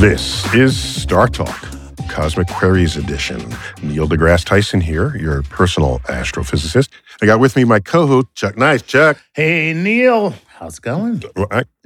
[0.00, 1.66] This is Star Talk,
[2.10, 3.38] Cosmic Queries Edition.
[3.82, 6.90] Neil deGrasse Tyson here, your personal astrophysicist.
[7.22, 8.82] I got with me my co-host Chuck Nice.
[8.82, 10.34] Chuck, Hey, Neil.
[10.48, 11.22] How's it going?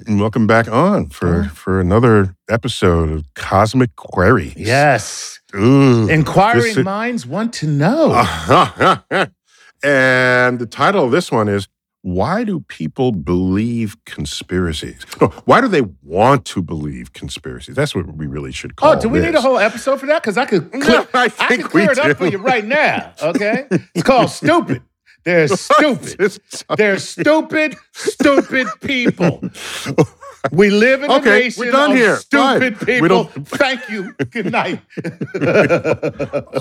[0.09, 1.55] welcome back on for oh.
[1.55, 4.57] for another episode of Cosmic Queries.
[4.57, 5.39] Yes.
[5.55, 8.13] Ooh, Inquiring minds want to know.
[9.85, 11.69] and the title of this one is
[12.03, 15.05] Why Do People Believe Conspiracies?
[15.21, 17.75] No, why do they want to believe conspiracies?
[17.75, 20.23] That's what we really should call oh, do we need a whole episode for that?
[20.23, 22.15] Because I could, No, clear, I I think could clear we it up do.
[22.15, 23.13] for you right now.
[23.23, 24.83] Okay, it's called stupid.
[25.25, 26.39] They're stupid.
[26.79, 29.43] They're stupid, stupid people.
[30.53, 32.17] We live in a Okay, nation we're done of here.
[32.17, 32.87] stupid Fine.
[32.87, 33.25] People.
[33.45, 34.15] Thank you.
[34.31, 34.81] Good night.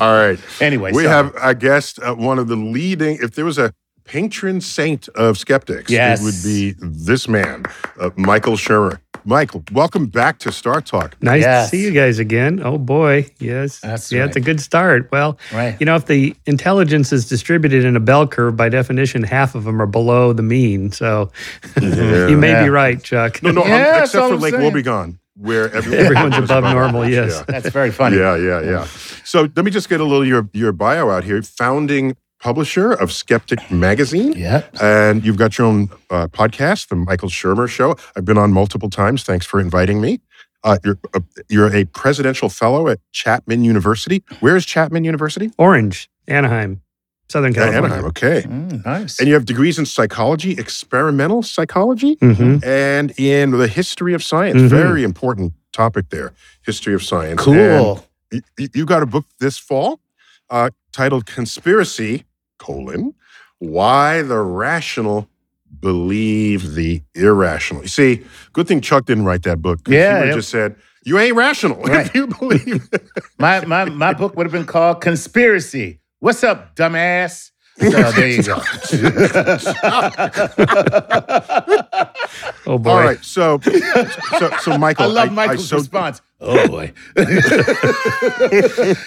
[0.02, 0.38] All right.
[0.60, 1.16] anyway, we sorry.
[1.16, 3.74] have a guest, uh, one of the leading, if there was a
[4.20, 6.20] patron saint of skeptics, Yes.
[6.20, 7.64] it would be this man,
[8.00, 8.98] uh, Michael Shermer.
[9.24, 11.16] Michael, welcome back to Star Talk.
[11.22, 11.70] Nice Yes.
[11.70, 12.60] to see you guys again.
[12.64, 14.28] Oh boy, yes, That's yeah, right.
[14.30, 15.10] it's a good start.
[15.12, 15.76] Well, Right.
[15.80, 19.66] you know, if the intelligence is distributed in a bell curve, by definition, half of
[19.66, 20.92] them are below the mean.
[20.92, 21.30] So
[21.82, 22.64] you may Yeah.
[22.64, 23.44] be right, Chuck.
[23.44, 24.74] No, no, Yeah, that's except for I'm Lake saying.
[24.74, 27.36] Wobegon, where everyone Everyone's was above normal, yes.
[27.36, 27.44] Yeah.
[27.48, 28.18] That's very funny.
[28.18, 28.88] Yeah, yeah, yeah.
[29.24, 31.40] So let me just get a little your your bio out here.
[31.44, 34.34] Founding publisher of Skeptic Magazine.
[34.34, 34.64] Yeah.
[34.82, 37.96] And you've got your own uh, podcast, The Michael Shermer Show.
[38.16, 39.24] I've been on multiple times.
[39.24, 40.20] Thanks for inviting me.
[40.64, 44.24] Uh, you're, a, you're a presidential fellow at Chapman University.
[44.40, 45.52] Where is Chapman University?
[45.58, 46.82] Orange, Anaheim,
[47.30, 47.88] Southern At California.
[47.88, 48.06] Anaheim.
[48.06, 48.42] Okay.
[48.42, 49.20] Mm, nice.
[49.20, 52.66] And you have degrees in psychology, experimental psychology, Mhm.
[52.66, 54.62] and in the history of science.
[54.64, 54.70] Mhm.
[54.70, 56.34] Very important topic there.
[56.66, 57.40] History of science.
[57.42, 57.54] cool.
[58.32, 60.00] And you, you got a book this fall
[60.50, 62.26] uh, titled Conspiracy,
[62.60, 63.14] colon,
[63.58, 65.28] Why the Rational
[65.82, 67.82] Believe the Irrational.
[67.84, 69.80] You see, good thing Chuck didn't write that book.
[69.88, 70.76] Yeah, He would just said,
[71.06, 72.06] you ain't rational Right.
[72.08, 72.88] if you believe
[73.38, 76.00] My my my book would have been called Conspiracy.
[76.20, 77.52] What's up, dumbass?
[77.80, 78.62] So there you go.
[82.68, 82.90] Oh boy.
[82.92, 83.60] All right, so,
[84.38, 86.22] so, so Michael, I love Michael's so- response.
[86.42, 86.94] Oh boy.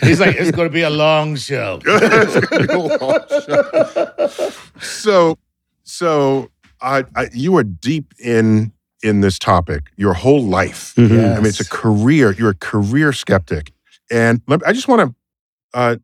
[0.02, 1.80] He's like, it's gonna be a long show.
[1.86, 4.50] Long show.
[4.80, 5.38] so
[5.84, 6.50] so
[6.80, 8.72] I, I you are deep in
[9.02, 11.32] in this topic your whole life Mhm.
[11.32, 13.72] i mean it's a career you're a career skeptic
[14.12, 15.14] and let, i just want to
[15.74, 15.96] uh,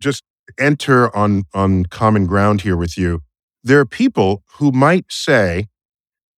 [0.00, 0.22] just
[0.58, 3.20] enter on on common ground here with you
[3.64, 5.66] there are people who might say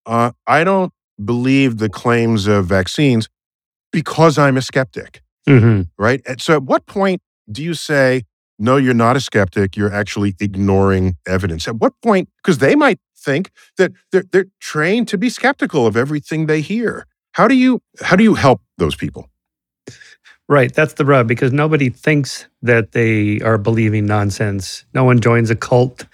[0.07, 0.93] uh, i don't
[1.25, 3.29] believe the claims of vaccines
[3.93, 5.89] because i'm a skeptic Mhm.
[5.99, 6.21] right?
[6.27, 8.25] And so at what point do you say,
[8.59, 11.67] no, you're not a skeptic, you're actually ignoring evidence?
[11.67, 15.97] At what point, because they might think that they're, they're trained to be skeptical of
[15.97, 17.07] everything they hear.
[17.33, 19.31] How do you how do you help those people?
[20.51, 24.87] Right, that's the rub because nobody thinks that they are believing nonsense.
[24.95, 26.07] No one joins a cult.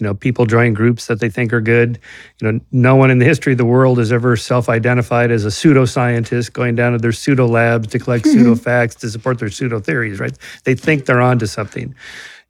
[0.00, 2.00] You know, people join groups that they think are good.
[2.40, 5.50] You know, no one in the history of the world has ever self-identified as a
[5.50, 9.78] pseudoscientist going down to their pseudo labs to collect pseudo facts to support their pseudo
[9.78, 10.36] theories, right?
[10.64, 11.94] They think they're onto something.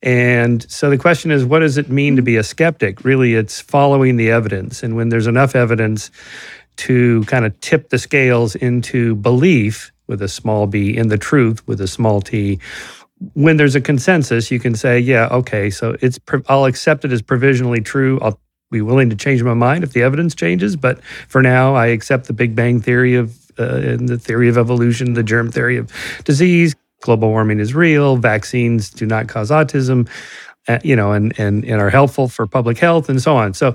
[0.02, 3.04] And so the question is, what does it mean to be a skeptic?
[3.04, 4.82] Really, it's following the evidence.
[4.82, 6.10] And when there's enough evidence
[6.76, 11.67] to kind of tip the scales into belief, with a small b in the truth
[11.67, 12.58] with a small t.
[13.32, 16.19] When there's a consensus, you can say, yeah, okay, so it's
[16.49, 18.19] I'll accept it as provisionally true.
[18.20, 18.38] I'll
[18.70, 22.26] be willing to change my mind if the evidence changes, but for now, I accept
[22.26, 25.91] the Big Bang theory of uh, and the theory of evolution, the germ theory of
[26.25, 26.75] disease.
[27.00, 28.17] Global warming is real.
[28.17, 30.08] Vaccines do not cause autism,
[30.69, 33.55] uh, you know, and, and and are helpful for public health and so on.
[33.55, 33.75] So.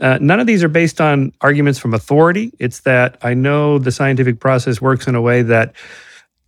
[0.00, 2.52] Uh, none of these are based on arguments from authority.
[2.58, 5.74] It's that I know the scientific process works in a way that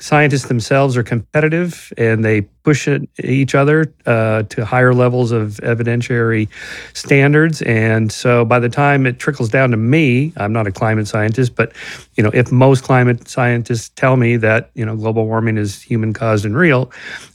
[0.01, 2.89] scientists themselves are competitive and they push
[3.23, 6.49] each other uh, to higher levels of evidentiary
[6.95, 7.61] standards.
[7.63, 11.55] And so by the time it trickles down to me, I'm not a climate scientist,
[11.55, 11.73] but
[12.17, 16.15] you know, if most climate scientists tell me that you know global warming is human
[16.15, 16.91] caused and real,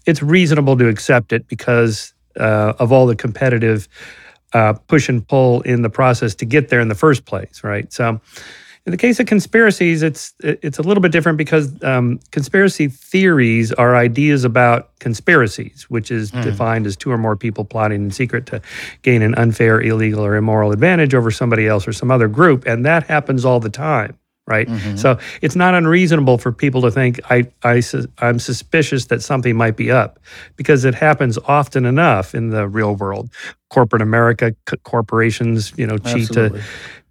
[0.08, 3.88] it's reasonable to accept it because uh, of all the competitive
[4.56, 7.92] uh, push and pull in the process to get there in the first place, right?
[7.92, 8.19] So.
[8.88, 13.72] In the case of conspiracies, it's it's a little bit different because um, conspiracy theories
[13.72, 16.44] are ideas about conspiracies, which is mm.
[16.44, 18.62] defined as two or more people plotting in secret to
[19.02, 22.86] gain an unfair, illegal, or immoral advantage over somebody else or some other group, and
[22.86, 24.16] that happens all the time
[24.48, 24.68] right?
[24.68, 24.96] Mm-hmm.
[24.98, 27.82] So it's not unreasonable for people to think I, I
[28.20, 30.20] I'm suspicious that something might be up
[30.56, 33.30] because it happens often enough in the real world.
[33.70, 36.60] Corporate America, c- corporations, you know, cheat Absolutely.
[36.60, 36.66] to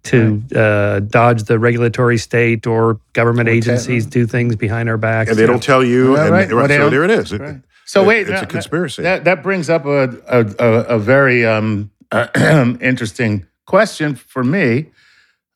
[0.05, 0.57] to right.
[0.57, 5.31] uh, dodge the regulatory state or government or agencies do things behind our backs.
[5.31, 6.15] And they don't tell you.
[6.15, 6.51] and, right.
[6.51, 7.33] Well, so there it is.
[7.33, 7.59] Right.
[7.85, 9.01] so it, wait, it's a conspiracy.
[9.01, 12.27] That, that brings up a, a, a, a very um, uh,
[12.81, 14.91] interesting question for me.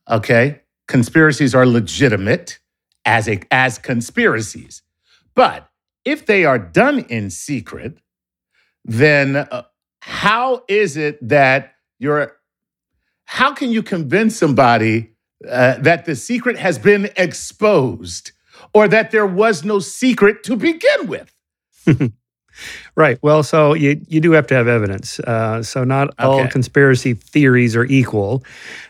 [0.10, 0.59] Okay,
[0.90, 2.60] conspiracies are legitimate
[3.06, 4.82] as a, as conspiracies,
[5.36, 5.70] but
[6.04, 8.00] if they are done in secret,
[8.84, 9.64] then uh,
[10.02, 12.36] how is it that you're
[13.26, 15.12] how can you convince somebody
[15.48, 18.32] uh, that the secret has been exposed
[18.74, 21.32] or that there was no secret to begin with?
[22.96, 23.20] right.
[23.22, 25.20] Well, so you, you do have to have evidence.
[25.20, 26.24] Uh, so not okay.
[26.24, 28.44] all conspiracy theories are equal.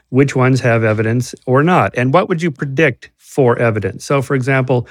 [0.10, 1.96] Which ones have evidence or not?
[1.98, 4.06] And what would you predict for evidence?
[4.06, 4.88] So, for example,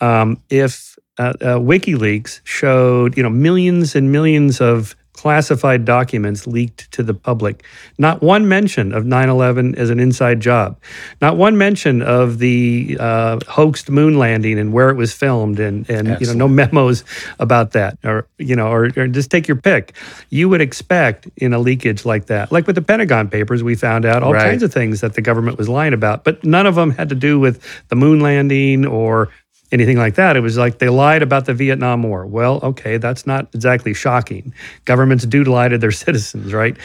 [0.00, 6.92] um, if uh, uh, WikiLeaks showed you know millions and millions of classified documents leaked
[6.92, 7.64] to the public.
[7.98, 10.78] Not one mention of 9 11 as an inside job.
[11.20, 15.90] Not one mention of the uh, hoaxed moon landing and where it was filmed and,
[15.90, 17.02] and you know, no memos
[17.40, 17.98] about that.
[18.04, 19.92] Or, you know, or, or just take your pick.
[20.30, 24.04] You would expect in a leakage like that, like with the Pentagon Papers, we found
[24.04, 24.44] out all right.
[24.44, 27.16] kinds of things that the government was lying about, but none of them had to
[27.16, 29.30] do with the moon landing or
[29.70, 30.36] anything like that.
[30.36, 32.26] It was like they lied about the Vietnam War.
[32.26, 34.54] Well, okay, that's not exactly shocking.
[34.84, 36.76] Governments do lie to their citizens, right?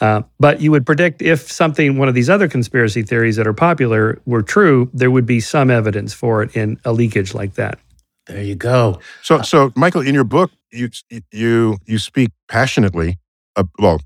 [0.00, 3.52] Uh, but you would predict if something, one of these other conspiracy theories that are
[3.52, 7.78] popular were true, there would be some evidence for it in a leakage like that.
[8.26, 9.00] There you go.
[9.22, 10.90] So, so Michael, in your book, you
[11.32, 13.18] you you speak passionately.
[13.56, 14.00] Uh, well,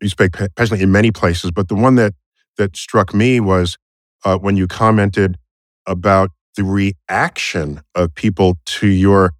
[0.00, 2.14] you speak passionately in many places, but the one that
[2.56, 3.76] that struck me was
[4.24, 5.38] uh, when you commented
[5.86, 9.34] about the reaction of people to your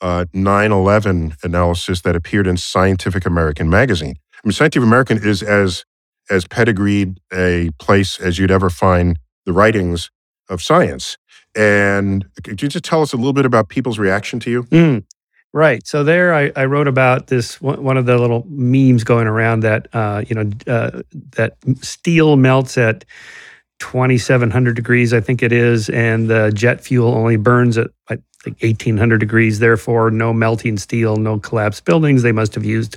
[0.00, 4.16] uh, 9/11 analysis that appeared in Scientific American magazine.
[4.34, 5.84] I mean, Scientific American is as
[6.28, 10.10] as pedigreed a place as you'd ever find the writings
[10.48, 11.16] of science.
[11.54, 14.62] And could you just tell us a little bit about people's reaction to you?
[14.64, 15.04] Mm,
[15.52, 15.86] right.
[15.86, 19.88] So there, I, I, wrote about this one of the little memes going around that
[19.94, 21.02] uh, you know uh,
[21.36, 23.04] that steel melts at
[23.78, 28.62] 2700 degrees, I think it is, and the jet fuel only burns at I think
[28.62, 29.58] 1800 degrees.
[29.58, 32.22] Therefore, no melting steel, no collapsed buildings.
[32.22, 32.96] They must have used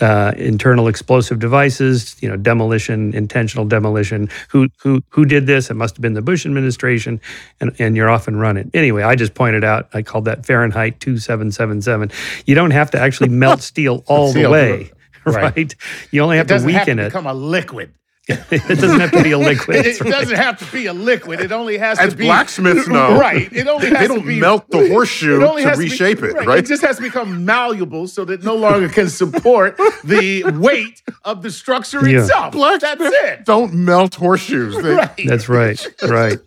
[0.00, 4.28] uh, internal explosive devices, you know, demolition, intentional demolition.
[4.50, 5.70] Who who who did this?
[5.70, 7.20] It must have been the Bush administration,
[7.60, 8.70] and and you're off and running.
[8.74, 9.88] Anyway, I just pointed out.
[9.94, 12.10] I called that Fahrenheit 2777.
[12.46, 14.90] You don't have to actually melt steel all the way.
[15.24, 15.56] Right.
[15.56, 15.74] right.
[16.10, 17.08] You only have it to weaken have to it.
[17.08, 17.92] Become a liquid.
[18.28, 19.86] It doesn't have to be a liquid.
[19.86, 20.10] it, right.
[20.10, 21.40] doesn't have to be a liquid.
[21.40, 22.24] It only has As to be.
[22.24, 23.18] blacksmiths know.
[23.18, 23.50] Right.
[23.52, 26.58] It only has they don't be, melt the horseshoe to reshape be, it, right.
[26.58, 31.02] It just has to become malleable so that it no longer can support the weight
[31.24, 32.20] of the structure yeah.
[32.20, 32.54] itself.
[32.80, 33.44] That's it.
[33.44, 34.80] Don't melt horseshoes.
[34.82, 35.20] They, right.
[35.26, 35.86] That's right.
[36.02, 36.38] Right.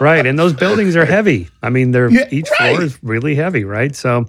[0.00, 0.26] right.
[0.26, 1.48] And those buildings are heavy.
[1.62, 2.74] I mean, they're yeah, each right.
[2.74, 3.94] floor is really heavy, right?
[3.96, 4.26] So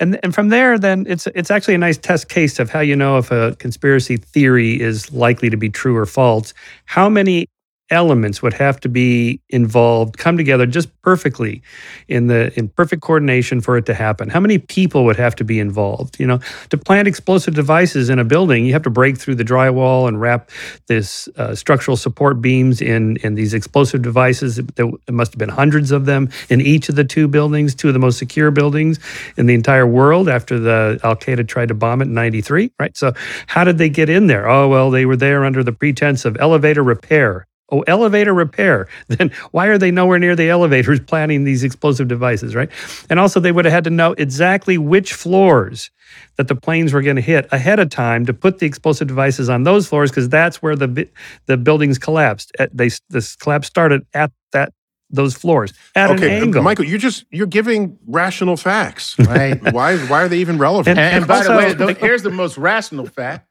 [0.00, 2.96] and and from there then it's it's actually a nice test case of how you
[2.96, 6.52] know if a conspiracy theory is likely to be true or false.
[6.84, 7.48] How many
[7.90, 11.62] elements would have to be involved, come together just perfectly
[12.08, 14.28] in the in perfect coordination for it to happen?
[14.28, 16.18] How many people would have to be involved?
[16.18, 16.40] You know,
[16.70, 20.20] to plant explosive devices in a building, you have to break through the drywall and
[20.20, 20.50] wrap
[20.86, 24.56] this uh, structural support beams in in these explosive devices.
[24.74, 27.94] There must have been hundreds of them in each of the two buildings, two of
[27.94, 28.98] the most secure buildings
[29.36, 32.96] in the entire world after the Al Qaeda tried to bomb it in 93, right?
[32.96, 33.12] So
[33.46, 34.48] how did they get in there?
[34.48, 37.46] Oh, well, they were there under the pretense of elevator repair.
[37.68, 38.86] Oh, elevator repair.
[39.08, 42.70] Then why are they nowhere near the elevators planning these explosive devices, right?
[43.10, 45.90] And also, they would have had to know exactly which floors
[46.36, 49.48] that the planes were going to hit ahead of time to put the explosive devices
[49.48, 51.08] on those floors because that's where the
[51.46, 52.52] the buildings collapsed.
[52.72, 54.72] They this collapse started at that
[55.10, 56.62] those floors at okay, an angle.
[56.62, 59.18] Michael, you're just you're giving rational facts.
[59.18, 59.60] Right.
[59.72, 60.98] why why are they even relevant?
[60.98, 63.48] And, and by the Also- way, the- here's the most rational fact.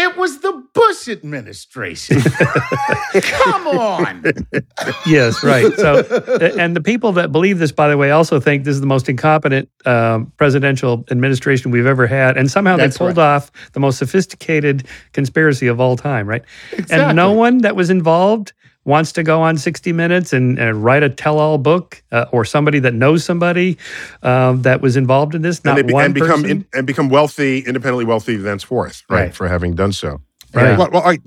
[0.00, 2.20] It was the Bush administration.
[3.20, 4.22] Come on.
[5.04, 5.74] yes, right.
[5.74, 6.04] So,
[6.56, 9.08] and the people that believe this, by the way, also think this is the most
[9.08, 13.34] incompetent um, presidential administration we've ever had, and somehow That's they pulled right.
[13.34, 16.44] off the most sophisticated conspiracy of all time, right?
[16.90, 18.52] And no one that was involved
[18.88, 22.78] wants to go on 60 Minutes and, and write a tell-all book, uh, or somebody
[22.80, 23.76] that knows somebody
[24.22, 25.64] um, that was involved in this.
[25.64, 26.50] Not and, be- one and become person.
[26.50, 29.20] in, and become wealthy, independently wealthy thenceforth, right?
[29.20, 29.34] Right.
[29.34, 30.20] For having done so.
[30.54, 30.78] Right.
[30.78, 31.20] Well, well right,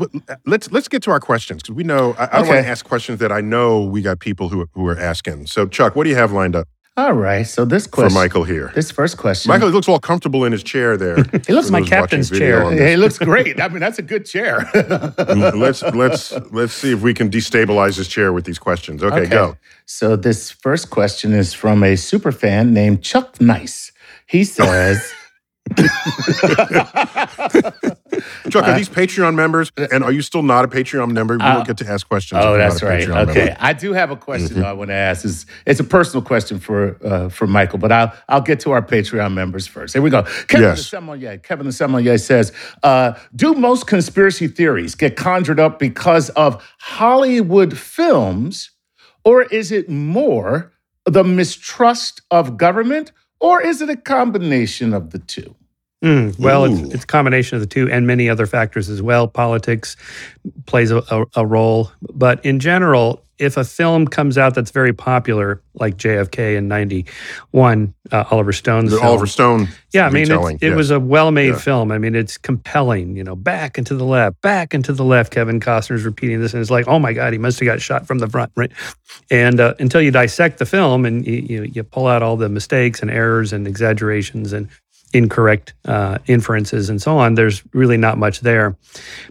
[0.48, 2.84] let's let's get to our questions because we know I, I don't want to ask
[2.84, 5.46] questions that I know we got people who who are asking.
[5.46, 7.44] So, Chuck, what do you have lined up All right.
[7.44, 8.16] So this question for.
[8.16, 8.72] Michael here?
[8.76, 9.50] This first question.
[9.50, 11.24] Michael, he looks all comfortable in his chair there.
[11.48, 12.64] He looks my captain's chair.
[12.66, 12.94] on Yeah, this.
[12.94, 13.62] it looks great.
[13.62, 14.60] I mean, that's a good chair.
[14.74, 19.04] Mm, let's let's let's see if we can destabilize his chair with these questions.
[19.04, 19.56] Okay, go.
[19.86, 23.92] So this first question is from a super fan named Chuck Nice.
[24.28, 25.14] He says,
[28.50, 29.72] Chuck, are these Patreon members?
[29.92, 31.38] And are you still not a Patreon member?
[31.38, 32.42] We Uh, don't get to ask questions.
[32.44, 33.08] "Oh, that's right.
[33.08, 33.58] Patreon Okay, member.
[33.60, 35.24] I do have a question though I want to ask.
[35.26, 38.82] Is it's a personal question for uh, for Michael, but I'll I'll get to our
[38.82, 39.94] Patreon members first.
[39.94, 40.24] Here we go.
[40.48, 40.78] Kevin Yes.
[40.80, 41.38] the Sommelier.
[41.38, 42.52] Kevin the Sommelier says,
[42.84, 48.72] uh, "Do most conspiracy theories get conjured up because of Hollywood films,
[49.24, 50.72] or is it more
[51.06, 55.56] the mistrust of government, or is it a combination of the two?
[56.04, 56.86] Mm, well, Ooh.
[56.86, 59.28] it's, it's a combination of the two and many other factors as well.
[59.28, 59.96] Politics
[60.66, 61.92] plays a, a, a role.
[62.14, 67.94] But in general, if a film comes out that's very popular, like JFK in 91,
[68.12, 69.08] uh, Oliver Stone's The film.
[69.10, 69.68] Oliver Stone.
[69.94, 70.76] yeah, I mean, it's, it yes.
[70.76, 71.58] was a well made Yeah.
[71.58, 71.92] film.
[71.92, 75.04] I mean, it's compelling, you know, back and to the left, back and to the
[75.06, 75.32] left.
[75.34, 78.06] Kevin Costner's repeating this, and it's like, oh my God, he must have got shot
[78.08, 78.72] from the front, right?
[79.32, 82.50] And uh, until you dissect the film and you, you, you pull out all the
[82.50, 84.68] mistakes and errors and exaggerations and
[85.14, 88.76] incorrect uh, inferences and so on, there's really not much there.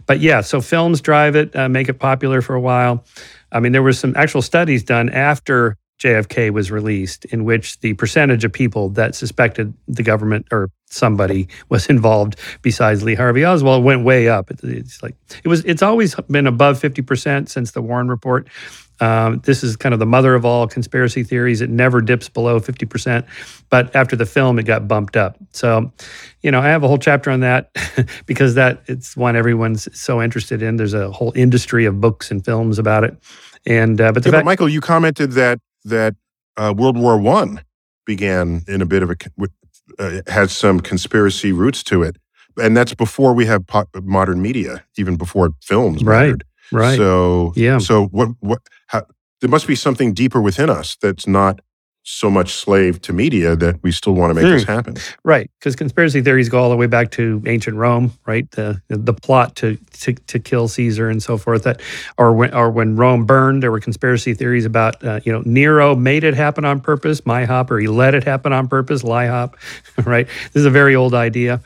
[0.05, 3.03] But yeah, so films drive it, uh, make it popular for a while.
[3.51, 7.93] I mean, there was some actual studies done after JFK was released in which the
[7.93, 13.83] percentage of people that suspected the government or somebody was involved besides Lee Harvey Oswald
[13.83, 14.49] went way up.
[14.49, 15.63] It's like it was.
[15.63, 18.47] It's always been above fifty percent since the Warren Report.
[19.01, 21.59] Um, this is kind of the mother of all conspiracy theories.
[21.59, 23.25] It never dips below 50%.
[23.69, 25.37] But after the film, it got bumped up.
[25.51, 25.91] So,
[26.41, 27.71] you know, I have a whole chapter on that
[28.27, 30.77] because that it's one everyone's so interested in.
[30.77, 33.17] There's a whole industry of books and films about it.
[33.65, 36.15] And, uh, but the Yeah, but Michael, you commented that that
[36.57, 37.63] uh, World War One
[38.05, 39.15] began in a bit of a
[39.99, 42.17] uh, has some conspiracy roots to it,
[42.61, 46.03] and that's before we have po- modern media, even before films.
[46.03, 46.31] Mattered.
[46.31, 46.50] right.
[46.97, 47.77] So Yeah.
[47.79, 49.03] So what what how,
[49.41, 51.61] there must be something deeper within us that's not
[52.03, 54.95] so much slave to media that we still want to make this happen.
[55.23, 58.49] Right, because conspiracy theories go all the way back to ancient Rome, right?
[58.51, 61.63] The the plot to to, to kill Caesar and so forth.
[61.63, 61.81] That,
[62.17, 65.95] or when or when Rome burned, there were conspiracy theories about uh, you know Nero
[65.95, 69.53] made it happen on purpose, MIHOP, or he let it happen on purpose, LIHOP,
[70.05, 70.27] right?
[70.53, 71.61] This is a very old idea.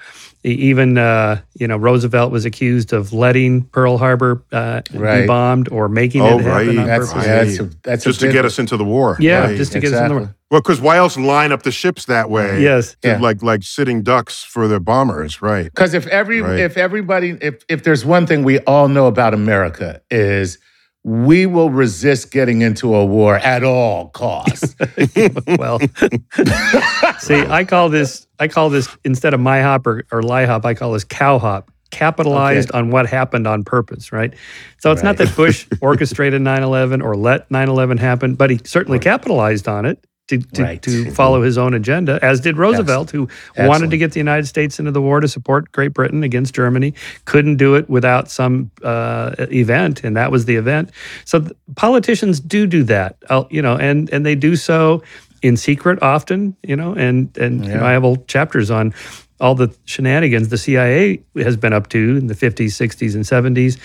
[0.47, 5.89] Even uh, you know Roosevelt was accused of letting Pearl Harbor uh, be bombed or
[5.89, 6.77] making Oh, it happen right.
[6.77, 7.25] on That's, purpose.
[7.25, 9.17] yeah, that's, a, that's Just to get us into the war.
[9.19, 9.57] Yeah, Right.
[9.57, 10.35] just to get us into the war.
[10.51, 12.61] well, because why else line up the ships that way?
[12.61, 12.95] yes.
[13.01, 13.17] to- Yeah.
[13.19, 15.65] like like sitting ducks for the bombers, right?
[15.65, 16.59] Because if every Right.
[16.59, 20.59] if everybody if if there's one thing we all know about America is
[21.03, 24.75] we will resist getting into a war at all costs.
[25.59, 25.79] well,
[27.19, 30.91] see, I call this I call this instead of MIHOP or, or LIHOP, I call
[30.93, 31.71] this cow hop.
[31.91, 34.33] Capitalized on what happened on purpose, right?
[34.79, 38.59] So it's not that Bush orchestrated 9 11 or let 9 11 happen, but he
[38.65, 40.81] certainly capitalized on it to, to, Right.
[40.81, 43.29] to follow his own agenda, as did Roosevelt, who
[43.67, 46.95] wanted to get the United States into the war to support Great Britain against Germany.
[47.25, 50.89] Couldn't do it without some uh, event, and that was the event.
[51.25, 55.03] So th- politicians do do that, uh, you know, and and they do so
[55.45, 58.93] in secret often, you know, and and you know, I have whole chapters on
[59.39, 63.77] all the shenanigans the CIA has been up to in the 50s, 60s, and 70s.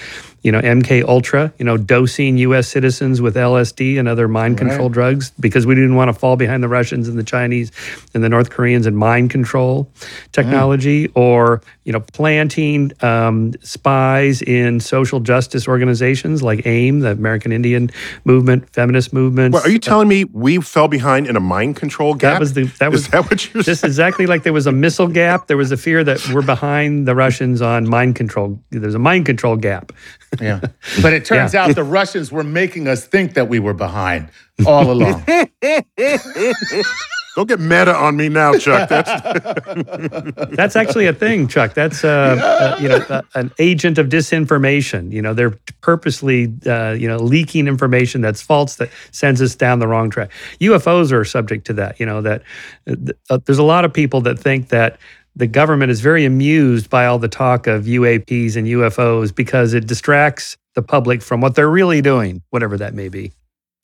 [0.43, 2.67] You know, MK Ultra, you know, dosing U.S.
[2.67, 6.63] citizens with LSD and other mind control drugs because we didn't want to fall behind
[6.63, 7.71] the Russians and the Chinese
[8.15, 9.91] and the North Koreans in mind control
[10.33, 17.53] technology, or you know, planting um, spies in social justice organizations like AIM, the American
[17.53, 17.91] Indian
[18.25, 19.55] Movement, feminist movements.
[19.55, 22.35] Well, are you telling me we fell behind in a mind control gap?
[22.35, 23.91] That was the that was Is that what you're just saying?
[23.91, 25.40] exactly like there was a missile gap.
[25.47, 28.61] There was a fear that we're behind the Russians on mind control.
[28.71, 29.93] There's a mind control gap.
[30.41, 30.61] Yeah.
[31.03, 34.29] But it turns out the Russians were making us think that we were behind
[34.67, 35.25] all along.
[37.37, 38.89] Don't get meta on me now, Chuck.
[38.89, 39.09] That's
[40.57, 41.75] That's actually a thing, Chuck.
[41.75, 42.09] That's uh,
[42.79, 45.13] uh, you know uh, an agent of disinformation.
[45.13, 49.79] You know they're purposely uh, you know leaking information that's false that sends us down
[49.79, 50.33] the wrong track.
[50.61, 52.01] UFOs are subject to that.
[52.01, 52.43] You know that
[52.89, 52.97] uh,
[53.31, 54.99] uh, there's a lot of people that think that
[55.37, 59.87] the government is very amused by all the talk of UAPs and UFOs because it
[59.87, 63.33] distracts the public from what they're really doing, whatever that may be.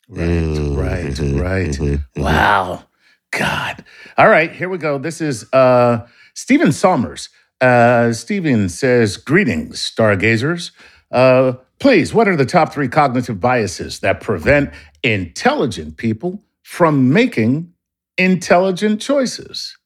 [0.09, 1.99] Right, right, right.
[2.15, 2.83] Wow.
[3.31, 3.83] God.
[4.17, 4.97] All right, here we go.
[4.97, 7.29] This is uh, Stephen Somers.
[7.59, 10.71] Uh, Stephen says, Greetings, stargazers.
[11.11, 14.73] Uh, please, what are the top three cognitive biases that prevent
[15.03, 17.73] intelligent people from making
[18.17, 19.77] intelligent choices?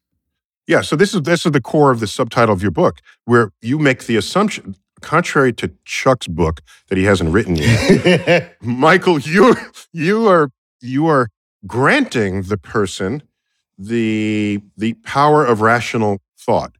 [0.67, 0.81] Yeah.
[0.81, 3.79] So this is this is the core of the subtitle of your book, where you
[3.79, 9.55] make the assumption, contrary to Chuck's book that he hasn't written yet, Michael, you
[9.91, 10.51] you are
[10.81, 11.29] you are
[11.67, 13.23] granting the person
[13.77, 16.73] the the power of rational thought,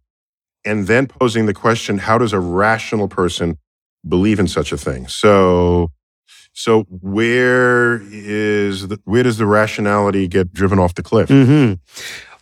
[0.66, 3.58] and then posing the question: How does a rational person
[4.08, 5.08] believe in such a thing?
[5.08, 5.92] So.
[6.54, 11.30] So where is the, where does the rationality get driven off the cliff?
[11.30, 11.74] hmm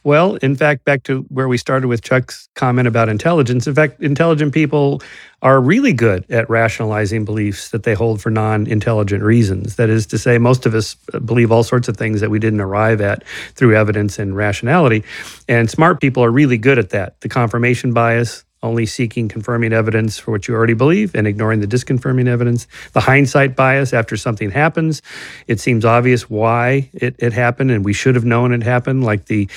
[0.10, 3.68] Well, in fact, back to where we started with Chuck's comment about intelligence.
[3.68, 5.04] In fact, intelligent people
[5.44, 9.76] are really good at rationalizing beliefs that they hold for non intelligent reasons.
[9.76, 12.60] That is to say, most of us believe all sorts of things that we didn't
[12.60, 13.24] arrive at
[13.54, 15.04] through evidence and rationality.
[15.48, 17.22] And smart people are really good at that.
[17.22, 21.68] The confirmation bias, only seeking confirming evidence for what you already believe and ignoring the
[21.68, 22.68] disconfirming evidence.
[22.92, 25.02] The hindsight bias after something happens,
[25.48, 29.26] it seems obvious why it, it happened and we should have known it happened, like
[29.26, 29.48] the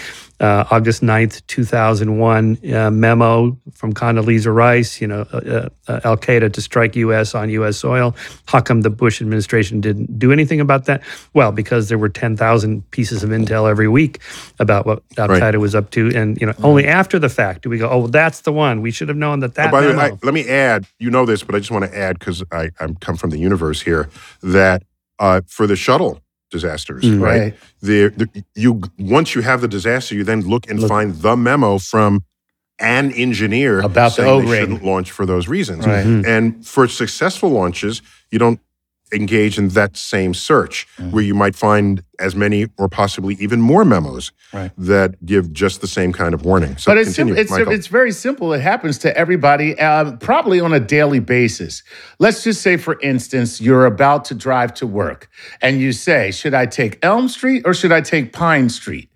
[0.42, 6.52] uh, August 9th, 2001 uh, memo from Condoleezza Rice, you know, uh, uh, Al Qaeda
[6.52, 7.34] to strike U.S.
[7.34, 7.76] on U.S.
[7.76, 8.14] soil.
[8.46, 11.02] How come the Bush administration didn't do anything about that?
[11.32, 14.20] Well, because there were 10,000 pieces of intel every week
[14.58, 15.40] about what Al Right.
[15.40, 16.12] Qaeda was up to.
[16.14, 18.82] And, you know, only after the fact do we go, oh, that's the one.
[18.82, 20.14] We should have known that that Oh, by the way, memo.
[20.14, 20.86] I, let me add.
[20.98, 23.38] You know this, but I just want to add because I I'm come from the
[23.38, 24.10] universe here
[24.42, 24.82] that
[25.20, 26.20] uh, for the shuttle
[26.52, 27.20] disasters, Mm.
[27.20, 27.40] right?
[27.40, 27.54] Right.
[27.80, 30.88] The, the you once you have the disaster, you then look and Look.
[30.88, 32.22] find the memo from
[32.78, 34.60] an engineer About the saying they O-ring.
[34.60, 35.86] shouldn't launch for those reasons.
[35.86, 36.06] Right.
[36.06, 36.26] Mhm.
[36.26, 38.60] And for successful launches, you don't
[39.12, 41.10] engage in that same search Mm.
[41.10, 44.70] where you might find as many or possibly even more memos Right.
[44.78, 46.76] that give just the same kind of warning.
[46.76, 47.72] So but it's sim- it's Michael.
[47.72, 48.52] it's very simple.
[48.52, 51.82] It happens to everybody, um, probably on a daily basis.
[52.18, 55.28] Let's just say, for instance, you're about to drive to work,
[55.60, 59.08] and you say, "Should I take Elm Street or should I take Pine Street?"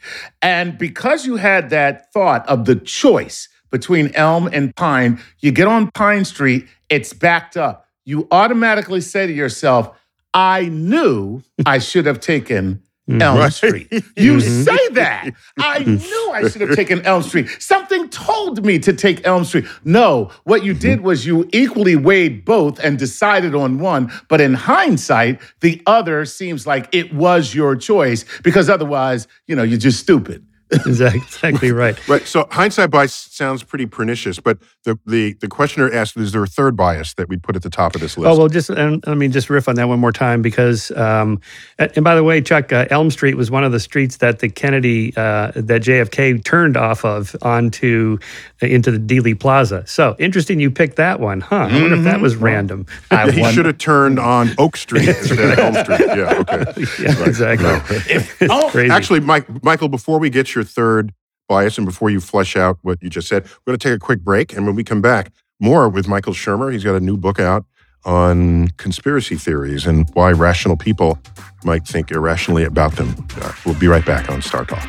[0.42, 5.66] And because you had that thought of the choice between Elm and Pine, you get
[5.68, 6.66] on Pine Street.
[6.88, 7.85] It's backed up.
[8.06, 9.94] You automatically say to yourself,
[10.32, 13.22] "I knew I should have taken." Mm-hmm.
[13.22, 13.52] Elm Right.
[13.52, 13.88] Street.
[14.16, 14.62] You mm-hmm.
[14.62, 15.30] say that.
[15.58, 15.96] I mm-hmm.
[15.96, 17.48] knew I should have taken Elm Street.
[17.60, 19.66] Something told me to take Elm Street.
[19.84, 24.10] No, what you did was you equally weighed both and decided on one.
[24.28, 29.62] But in hindsight, the other seems like it was your choice because otherwise, you know,
[29.62, 30.45] you're just stupid.
[30.86, 32.08] Exactly, exactly right.
[32.08, 32.26] Right.
[32.26, 36.46] So hindsight bias sounds pretty pernicious, but the, the, the questioner asked, is there a
[36.46, 38.28] third bias that we'd put at the top of this list?
[38.28, 41.40] Oh well, just and let me just riff on that one more time because, um,
[41.78, 44.40] and and by the way, Chuck, uh, Elm Street was one of the streets that
[44.40, 48.18] the Kennedy uh, that JFK turned off of onto
[48.62, 49.84] uh, into the Dealey Plaza.
[49.86, 51.68] So interesting, you picked that one, huh?
[51.70, 52.86] I wonder if that was random.
[53.10, 56.00] I he should have turned on Oak Street instead of Elm Street.
[56.08, 56.64] Yeah, okay.
[57.02, 57.96] yeah, exactly.
[58.14, 58.90] It's Oh, crazy.
[58.90, 61.12] Actually, Mike, Michael, before we get your third
[61.48, 64.00] bias and before you flesh out what you just said, we're going to take a
[64.00, 64.52] quick break.
[64.52, 66.72] And when we come back, more with Michael Shermer.
[66.72, 67.64] He's got a new book out
[68.04, 71.18] on conspiracy theories and why rational people
[71.64, 73.14] might think irrationally about them.
[73.40, 74.86] Uh, we'll be right back on Star Talk.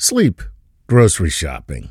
[0.00, 0.40] Sleep,
[0.86, 1.90] grocery shopping,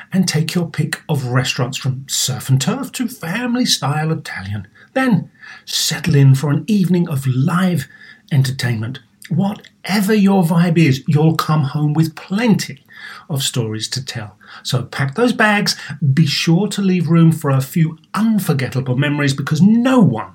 [0.13, 4.67] and take your pick of restaurants from surf and turf to family style Italian.
[4.93, 5.31] Then
[5.65, 7.87] settle in for an evening of live
[8.31, 8.99] entertainment.
[9.29, 12.83] Whatever your vibe is, you'll come home with plenty
[13.29, 14.37] of stories to tell.
[14.63, 15.75] So pack those bags,
[16.13, 20.33] be sure to leave room for a few unforgettable memories because no one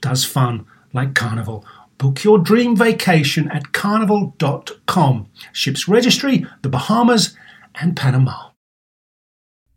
[0.00, 1.66] does fun like Carnival.
[1.98, 5.28] Book your dream vacation at carnival.com.
[5.52, 7.36] Ships registry, the Bahamas,
[7.74, 8.53] and Panama.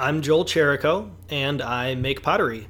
[0.00, 2.68] I'm Joel Cherico, and I make pottery.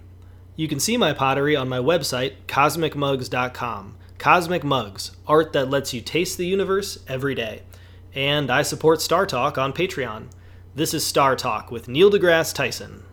[0.57, 3.97] You can see my pottery on my website, cosmicmugs.com.
[4.17, 7.65] Cosmic Mugs, art that lets you taste the universe every day.
[8.15, 10.29] And I support Star Talk on Patreon.
[10.75, 13.05] This is Star Talk with Neil deGrasse Tyson.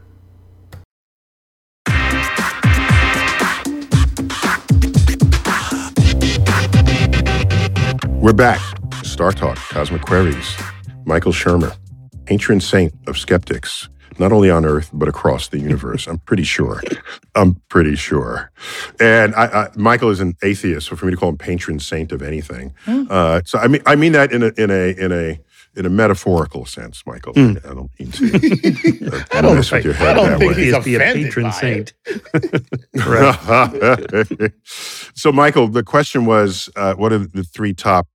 [8.22, 8.62] We're back.
[9.04, 10.56] Star Talk, Cosmic Queries.
[11.04, 11.76] Michael Shermer,
[12.26, 16.08] patron saint of skeptics not only on Earth but across the universe.
[16.08, 16.82] I'm pretty sure.
[17.36, 18.52] I'm pretty sure.
[19.00, 22.12] And I, I, Michael is an atheist, so for me to call him patron saint
[22.12, 23.10] of anything, mm.
[23.10, 25.40] uh, so I mean I mean that in a in a in a
[25.76, 27.34] in a metaphorical sense, Michael.
[27.34, 27.66] Mm.
[27.66, 29.12] I don't mean to.
[29.12, 30.66] Uh, I don't, mess with your head I don't think way.
[30.66, 31.94] he's be a patron saint.
[35.14, 38.08] so, Michael, the question was, uh, what are the three top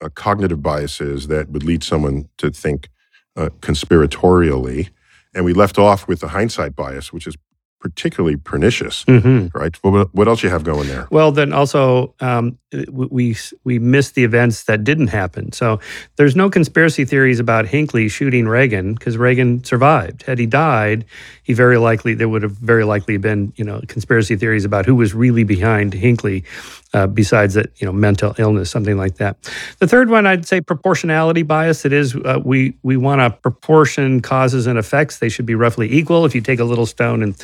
[0.00, 2.88] uh, cognitive biases that would lead someone to think
[3.36, 4.90] uh, conspiratorially?
[5.34, 7.36] And we left off with the hindsight bias, which is
[7.80, 9.56] particularly pernicious, Mm-hmm.
[9.58, 9.74] right?
[9.82, 11.08] What, what else you have going there?
[11.10, 12.58] Well, then also um,
[12.90, 15.52] we we missed the events that didn't happen.
[15.52, 15.80] So
[16.16, 20.24] there's no conspiracy theories about Hinckley shooting Reagan because Reagan survived.
[20.24, 21.06] Had he died,
[21.42, 24.94] he very likely there would have very likely been you know conspiracy theories about who
[24.94, 26.44] was really behind Hinckley,
[26.92, 29.36] uh, besides that you know mental illness, something like that.
[29.78, 31.84] The third one, I'd say proportionality bias.
[31.84, 35.18] It is uh, we we want to proportion causes and effects.
[35.18, 36.24] They should be roughly equal.
[36.24, 37.34] If you take a little stone and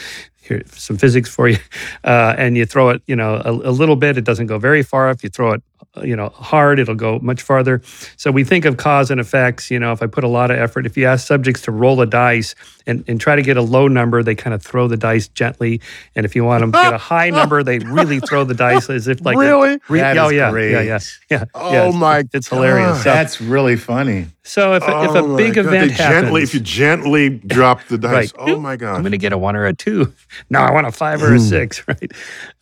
[0.46, 1.58] here some physics for you
[2.04, 4.82] uh, and you throw it you know a, a, little bit it doesn't go very
[4.82, 5.62] far if you throw it
[6.02, 7.80] you know hard it'll go much farther
[8.16, 10.58] so we think of cause and effects you know if i put a lot of
[10.58, 12.54] effort if you ask subjects to roll a dice
[12.86, 15.80] and, and try to get a low number they kind of throw the dice gently
[16.14, 18.90] and if you want them to get a high number they really throw the dice
[18.90, 20.72] as if like really re- That oh is yeah, great.
[20.72, 20.98] yeah yeah
[21.30, 23.02] yeah Oh yeah, it's- my it's hilarious God.
[23.02, 24.26] so, That's really funny.
[24.46, 25.66] So if, a- if Oh a big God.
[25.66, 28.32] event They happens gently, if you gently drop the dice, Right.
[28.38, 30.12] oh my God, I'm going to get a one or a two.
[30.50, 31.44] No, I want a five or a Hmm.
[31.44, 32.12] six, right?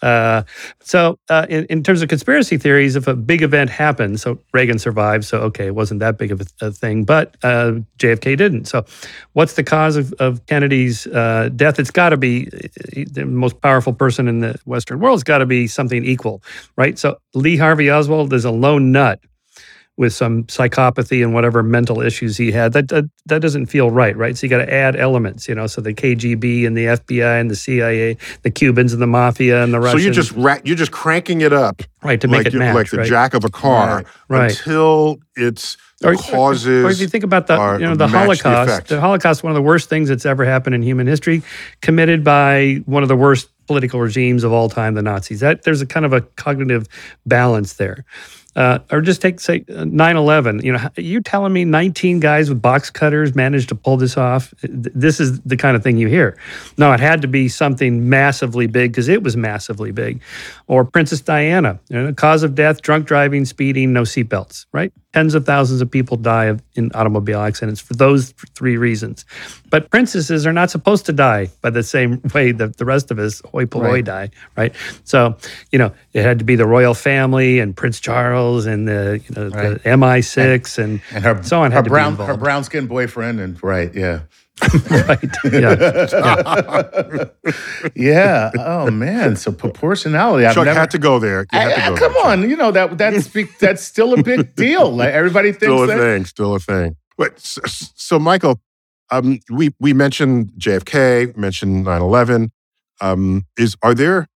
[0.03, 0.43] Uh,
[0.81, 4.79] so, uh, in, in terms of conspiracy theories, if a big event happened, so Reagan
[4.79, 8.67] survived, so okay, it wasn't that big of a, a thing, but uh, JFK didn't.
[8.67, 8.85] So,
[9.33, 11.79] what's the cause of, of Kennedy's uh, death?
[11.79, 15.17] It's got to be uh, the most powerful person in the Western world.
[15.17, 16.43] It's got to be something equal,
[16.77, 16.99] right?
[16.99, 19.21] So, Lee Harvey Oswald is a lone nut
[19.97, 22.73] with some psychopathy and whatever mental issues he had.
[22.73, 24.37] That that, that doesn't feel right, right?
[24.37, 25.67] So you got to add elements, you know.
[25.69, 29.73] So the KGB and the FBI and the CIA, the Cubans and the mafia and
[29.73, 30.03] the Russians.
[30.03, 32.75] So you're just ra- you're just cranking it up right to like make it match,
[32.75, 33.07] like the right?
[33.09, 34.07] jack of a car Right.
[34.29, 34.51] Right.
[34.51, 36.85] until it's the Or- causes.
[36.85, 38.89] Or if you think about the you know the the Holocaust, effect.
[38.89, 41.43] the Holocaust, one of the worst things that's ever happened in human history,
[41.83, 45.39] committed by one of the worst political regimes of all time, the Nazis.
[45.41, 46.89] That there's a kind of a cognitive
[47.27, 48.05] balance there.
[48.57, 50.63] Uh, or just take say uh, 9/11.
[50.63, 54.55] You know, you telling me 19 guys with box cutters managed to pull this off?
[54.63, 56.39] This is the kind of thing you hear.
[56.79, 60.21] No, it had to be something massively big because it was massively big.
[60.67, 64.67] Or Princess Diana, you know, cause of death: drunk driving, speeding, no seatbelts.
[64.73, 64.93] Right?
[65.13, 69.25] Tens of thousands of people die of, in automobile accidents for those three reasons.
[69.75, 73.19] But princesses are not supposed to die by the same way that the rest of
[73.19, 74.05] us hoi polloi Right.
[74.05, 74.31] die.
[74.57, 74.73] Right?
[75.03, 75.37] So
[75.73, 79.35] you know, it had to be the royal family and Prince Charles and the you
[79.35, 79.83] know Right.
[79.83, 82.43] the MI6 and, And her, so on her had to brown, be her involved.
[82.45, 84.21] brown skinned boyfriend, and right, yeah,
[85.09, 85.37] right.
[85.53, 87.25] Yeah.
[87.97, 88.51] yeah.
[88.59, 90.47] Oh man, so proportionality.
[90.47, 90.79] I've Chuck never.
[90.79, 91.47] had to go there.
[91.53, 92.27] You had to I- I- go come there, Chuck.
[92.39, 94.91] on, you know that that's big- that's still a big deal.
[94.95, 95.99] Like everybody thinks Still a that.
[95.99, 96.25] thing.
[96.27, 96.97] Still a thing.
[97.17, 98.61] But so, so Michael,
[99.19, 102.51] um, we we mentioned JFK, mentioned 9/11.
[103.01, 104.29] Um, is are there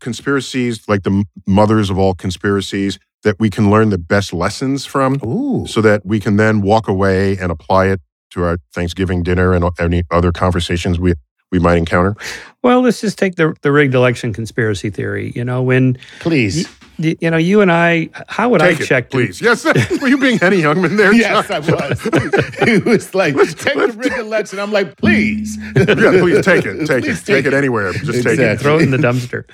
[0.00, 5.20] conspiracies like the mothers of all conspiracies that we can learn the best lessons from,
[5.24, 8.00] Ooh, so that we can then walk away and apply it
[8.30, 11.14] to our Thanksgiving dinner and any other conversations we
[11.50, 12.14] we might encounter?
[12.62, 15.32] Well, let's just take the the rigged election conspiracy theory.
[15.34, 16.68] You know, when please.
[16.98, 19.10] You know you and I, how would Take I it, check?
[19.10, 19.40] please.
[19.40, 19.64] Yes,
[20.00, 21.12] were you being Henny Youngman there?
[21.18, 21.64] Yes, Chuck?
[21.68, 22.02] I was.
[22.68, 24.58] he was like, take the rigged election.
[24.58, 25.56] I'm like, please.
[25.76, 26.86] yeah, please take it.
[26.86, 27.26] Take Please it.
[27.26, 27.92] Take it anywhere.
[27.92, 28.60] Just take it.
[28.60, 29.44] Throw it in the dumpster.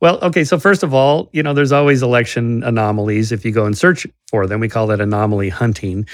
[0.00, 0.44] Well, okay.
[0.44, 4.06] So first of all, you know, there's always election anomalies if you go and search
[4.30, 4.60] for them.
[4.60, 6.06] We call that anomaly hunting.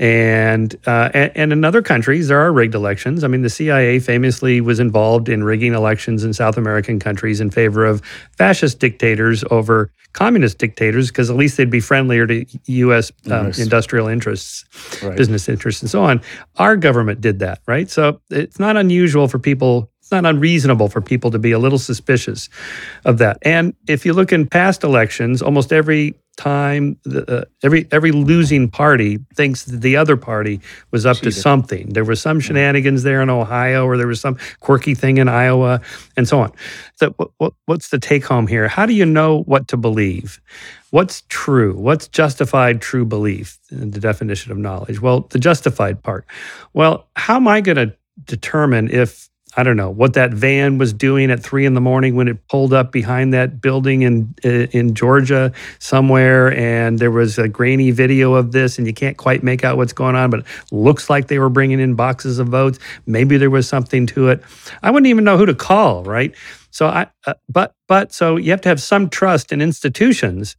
[0.00, 3.22] And, uh, and and in other countries, there are rigged elections.
[3.22, 7.50] I mean, the CIA famously was involved in rigging elections in South American countries in
[7.50, 8.02] favor of
[8.36, 13.12] fascist dictators over communist dictators, because at least they'd be friendlier to U.S.
[13.30, 13.58] Um, Yes.
[13.58, 14.64] industrial interests
[15.02, 15.16] Right.
[15.16, 16.20] business interests and so on.
[16.56, 17.88] Our government did that, right?
[17.90, 21.78] So it's not unusual for people, it's not unreasonable for people to be a little
[21.78, 22.48] suspicious
[23.04, 23.38] of that.
[23.42, 28.70] And if you look in past elections, almost every time the, uh, every every losing
[28.70, 31.92] party thinks that the other party was up to something.
[31.92, 35.80] There was some shenanigans there in Ohio, or there was some quirky thing in Iowa,
[36.16, 36.52] and so on.
[36.96, 38.68] So, what, what, what's the take home here?
[38.68, 40.40] How do you know what to believe?
[40.90, 41.76] What's true?
[41.76, 43.58] What's justified true belief?
[43.70, 45.00] in The definition of knowledge.
[45.00, 46.24] Well, the justified part.
[46.72, 50.92] Well, how am I going to determine if I don't know what that van was
[50.92, 54.94] doing at three in the morning when it pulled up behind that building in in
[54.94, 59.62] Georgia somewhere, and there was a grainy video of this, and you can't quite make
[59.64, 62.78] out what's going on, but it looks like they were bringing in boxes of votes.
[63.06, 64.42] Maybe there was something to it.
[64.82, 66.34] I wouldn't even know who to call, right?
[66.70, 70.56] So I, uh, but but so you have to have some trust in institutions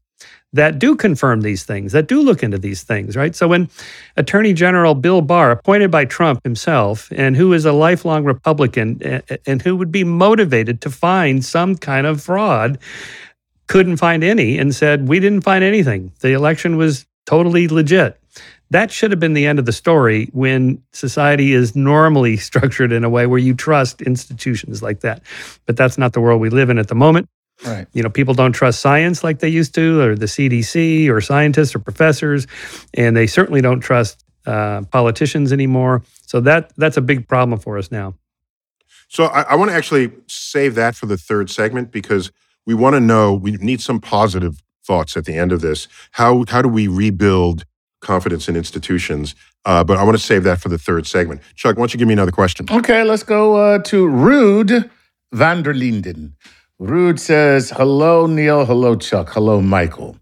[0.56, 3.36] that do confirm these things, that do look into these things, right?
[3.36, 3.70] So when
[4.16, 9.62] Attorney General Bill Barr, appointed by Trump himself, and who is a lifelong Republican and
[9.62, 12.80] who would be motivated to find some kind of fraud,
[13.68, 16.14] couldn't find any and said, We didn't find anything.
[16.22, 18.18] The election was totally legit.
[18.72, 23.04] That should have been the end of the story when society is normally structured in
[23.04, 25.22] a way where you trust institutions like that.
[25.66, 27.28] But that's not the world we live in at the moment.
[27.66, 27.88] Right.
[27.94, 31.74] You know, people don't trust science like they used to, or the CDC, or scientists,
[31.74, 32.48] or professors,
[32.94, 36.04] and they certainly don't trust uh, politicians anymore.
[36.26, 38.16] So that that's a big problem for us now.
[39.08, 42.32] So I, I want to actually save that for the third segment because
[42.66, 45.88] we want to know we need some positive thoughts at the end of this.
[46.12, 47.66] How how do we rebuild
[48.02, 49.34] confidence in institutions?
[49.64, 51.42] Uh, but I want to save that for the third segment.
[51.56, 52.68] Chuck, why don't you give me another question?
[52.70, 54.90] Okay, let's go uh, to Ruud
[55.32, 56.36] van der Linden.
[56.82, 58.66] Ruud says, Hello, Neil.
[58.66, 59.30] Hello, Chuck.
[59.30, 60.18] Hello, Michael.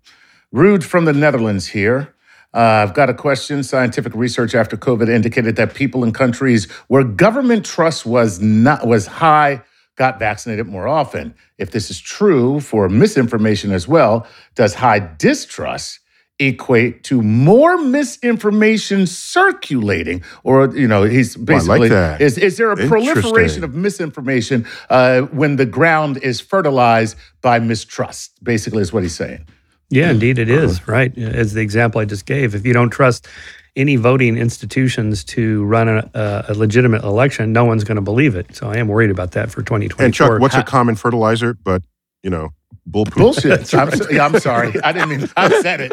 [0.53, 2.13] Ruud from the Netherlands here.
[2.53, 3.63] Uh, I've got a question.
[3.63, 9.07] Scientific research after COVID indicated that people in countries where government trust was not was
[9.07, 9.63] high
[9.95, 11.33] got vaccinated more often.
[11.57, 16.01] If this is true for misinformation as well, does high distrust
[16.39, 20.23] equate to more misinformation circulating?
[20.43, 22.21] Or, you know, he's Oh, I like basically, that.
[22.21, 28.43] is, is there a proliferation of misinformation uh, when the ground is fertilized by mistrust?
[28.43, 29.45] Basically, is what he's saying.
[29.89, 31.15] Yeah, indeed, it is right.
[31.17, 33.27] As the example I just gave, if you don't trust
[33.75, 38.35] any voting institutions to run a, a- a legitimate election, no one's going to believe
[38.35, 38.55] it.
[38.55, 40.03] So I am worried about that for 2024.
[40.05, 41.53] And Chuck, what's a common fertilizer?
[41.53, 41.83] But
[42.23, 42.49] you know,
[42.85, 43.05] bull.
[43.05, 43.73] Bullshit.
[43.75, 44.81] I'm, so- yeah, I'm sorry.
[44.83, 45.91] I didn't mean, I said it.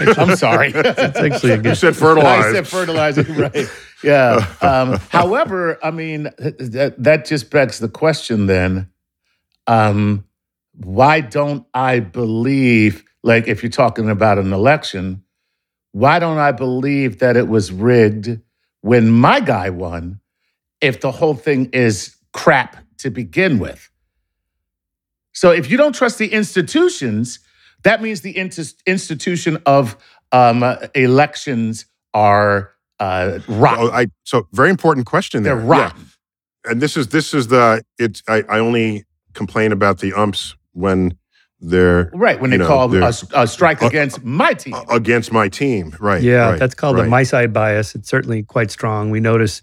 [0.18, 0.72] I'm sorry.
[0.74, 2.54] It's actually You said I fertilizer.
[2.54, 3.68] said fertilizer, right?
[4.04, 4.46] Yeah.
[4.60, 8.46] Um, however, I mean that that just begs the question.
[8.46, 8.88] Then,
[9.66, 10.24] um,
[10.74, 13.04] why don't I believe?
[13.22, 15.22] Like, if you're talking about an election,
[15.92, 18.40] why don't I believe that it was rigged
[18.80, 20.18] when my guy won?
[20.80, 23.88] If the whole thing is crap to begin with.
[25.32, 27.38] So, if you don't trust the institutions,
[27.84, 28.36] that means the
[28.86, 29.96] institution of
[30.30, 30.62] um,
[30.94, 33.86] elections are uh, rotten.
[33.86, 35.56] Oh, I so very important question there.
[35.56, 35.82] They're Yeah.
[35.82, 36.06] rotten.
[36.64, 41.18] And this is this is the it's I, I only complain about the umps when
[41.62, 44.74] they're Right when they know, call they're- a, a strike Uh, against my team.
[44.90, 45.94] against my team.
[46.00, 46.22] Right.
[46.22, 47.04] yeah, right, that's called right.
[47.04, 47.94] the my side bias.
[47.94, 49.10] It's certainly quite strong.
[49.10, 49.62] We notice,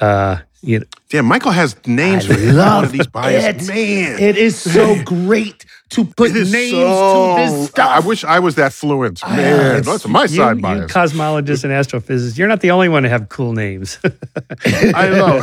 [0.00, 3.68] uh, you know, Damn, Michael has names I for every one love of these biases.
[3.68, 3.72] it.
[3.74, 4.18] Man.
[4.20, 7.90] It is so great to put names so- to this stuff.
[7.90, 9.20] I wish I was that fluent.
[9.24, 10.92] I- Man, it's- that's my you, side you bias.
[10.92, 13.98] cosmologists and astrophysicists, you're not the only one to have cool names.
[14.04, 15.40] I know.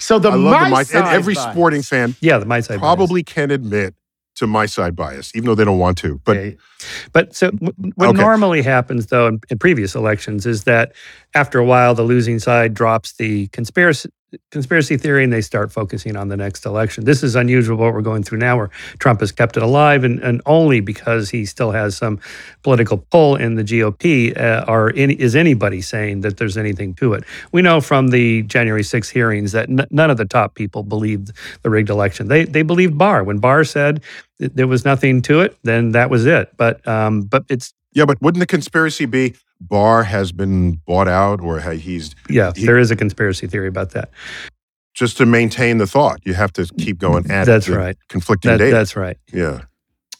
[0.00, 2.60] so the I love my the my, and every bias- sporting fan yeah, the my
[2.60, 2.96] side bias.
[2.96, 3.94] probably can admit
[4.36, 6.20] to my side bias, even though they don't want to.
[6.24, 6.56] But Okay.
[7.12, 7.50] But so
[7.94, 8.20] what Okay.
[8.22, 10.92] normally happens though in, in previous elections is that
[11.34, 14.10] after a while the losing side drops the conspiracy
[14.50, 17.04] conspiracy theory and they start focusing on the next election.
[17.04, 20.20] This is unusual what we're going through now where Trump has kept it alive and,
[20.20, 22.20] and only because he still has some
[22.62, 27.24] political pull in the GOP uh, are is anybody saying that there's anything to it.
[27.52, 31.32] We know from the January 6th hearings that n- none of the top people believed
[31.62, 32.28] the rigged election.
[32.28, 33.24] They they believed Barr.
[33.24, 34.02] When Barr said
[34.38, 36.52] th- there was nothing to it, then that was it.
[36.56, 39.34] But um, but it's yeah, but wouldn't the conspiracy be
[39.68, 43.90] Barr has been bought out or he's yeah, He- there is a conspiracy theory about
[43.92, 44.10] that.
[44.94, 46.20] just to maintain the thought?
[46.24, 47.96] You have to keep going at That's the right.
[48.08, 48.74] conflicting That, data.
[48.76, 49.16] that's right.
[49.32, 49.62] yeah.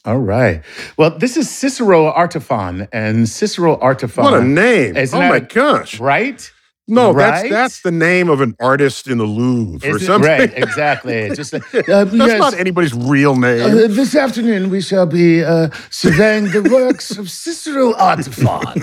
[0.07, 0.63] All right.
[0.99, 4.23] Well, this is Cicero Artefan, and Cicero Artefan.
[4.25, 4.97] What a name.
[4.99, 5.99] Isn't oh my a- gosh.
[5.99, 6.51] right?
[6.87, 7.49] No, Right?
[7.49, 10.31] that's that's the name of an artist in the Louvre or it- something.
[10.31, 11.31] Right, exactly.
[11.35, 12.39] Just like, uh, That's yes.
[12.39, 13.63] not anybody's real name.
[13.63, 18.75] Uh, this afternoon, we shall be uh, surveying the works of Cicero Artefan.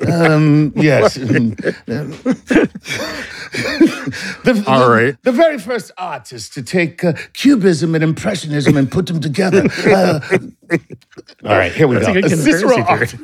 [0.10, 1.14] Um, yes.
[3.54, 5.16] the, All the- right.
[5.22, 9.64] The very first artist to take uh, Cubism and Impressionism and put them together.
[9.86, 10.20] Uh,
[11.44, 12.28] all right, here we That's go.
[12.36, 13.14] Cicero Art-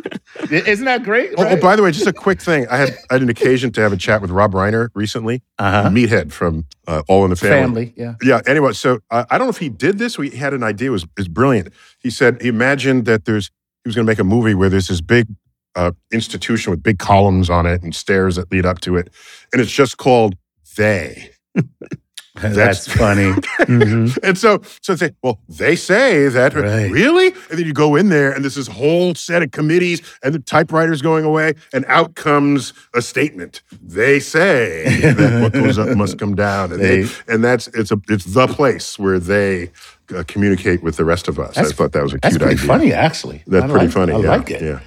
[0.50, 1.30] Isn't that great?
[1.38, 2.66] Oh, oh, by the way, just a quick thing.
[2.68, 5.90] I had I had an occasion to have a chat with Rob Reiner recently, uh-huh.
[5.90, 7.86] Meathead from uh, All in the Family.
[7.86, 8.14] Family, yeah.
[8.22, 8.40] Yeah.
[8.46, 10.16] Anyway, so uh, I don't know if he did this.
[10.16, 10.88] We had an idea.
[10.88, 11.72] It was is brilliant.
[11.98, 13.50] He said he imagined that there's
[13.84, 15.26] he was going to make a movie where there's this big
[15.74, 19.12] uh, institution with big columns on it and stairs that lead up to it,
[19.52, 20.36] and it's just called
[20.76, 21.30] They.
[22.40, 23.32] That's, funny.
[23.66, 24.18] Mhm.
[24.22, 26.90] And so, so they say, well, they say that Right.
[26.90, 30.34] really, and then you go in there, and there's this whole set of committees, and
[30.34, 33.62] the typewriters going away, and out comes a statement.
[33.82, 37.90] They say that what goes up must come down, and they, They- and that's it's
[37.92, 39.70] a it's the place where they
[40.14, 41.54] uh, communicate with the rest of us.
[41.54, 42.66] That's- I thought that was a cute pretty idea.
[42.66, 43.42] funny, actually.
[43.46, 44.12] That's I pretty like- funny.
[44.12, 44.62] I yeah, like it.
[44.62, 44.80] Yeah.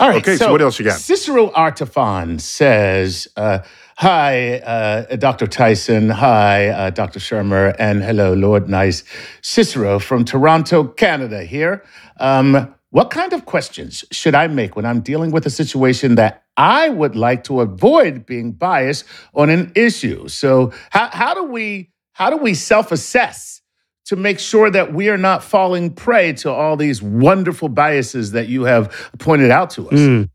[0.00, 0.18] All right.
[0.18, 1.00] Okay, so what else you got?
[1.00, 3.58] Cicero Artefan says, uh,
[4.00, 5.48] "Hi, uh, Dr.
[5.48, 6.08] Tyson.
[6.10, 7.18] Hi, uh, Dr.
[7.18, 9.02] Shermer, and hello, Lord Nice.
[9.42, 11.42] Cicero from Toronto, Canada.
[11.42, 11.82] Here.
[12.20, 16.44] Um, what kind of questions should I make when I'm dealing with a situation that
[16.56, 20.28] I would like to avoid being biased on an issue?
[20.28, 23.62] So how, how do we how do we self-assess
[24.06, 28.48] to make sure that we are not falling prey to all these wonderful biases that
[28.48, 29.98] you have pointed out to us?
[29.98, 30.30] Mm.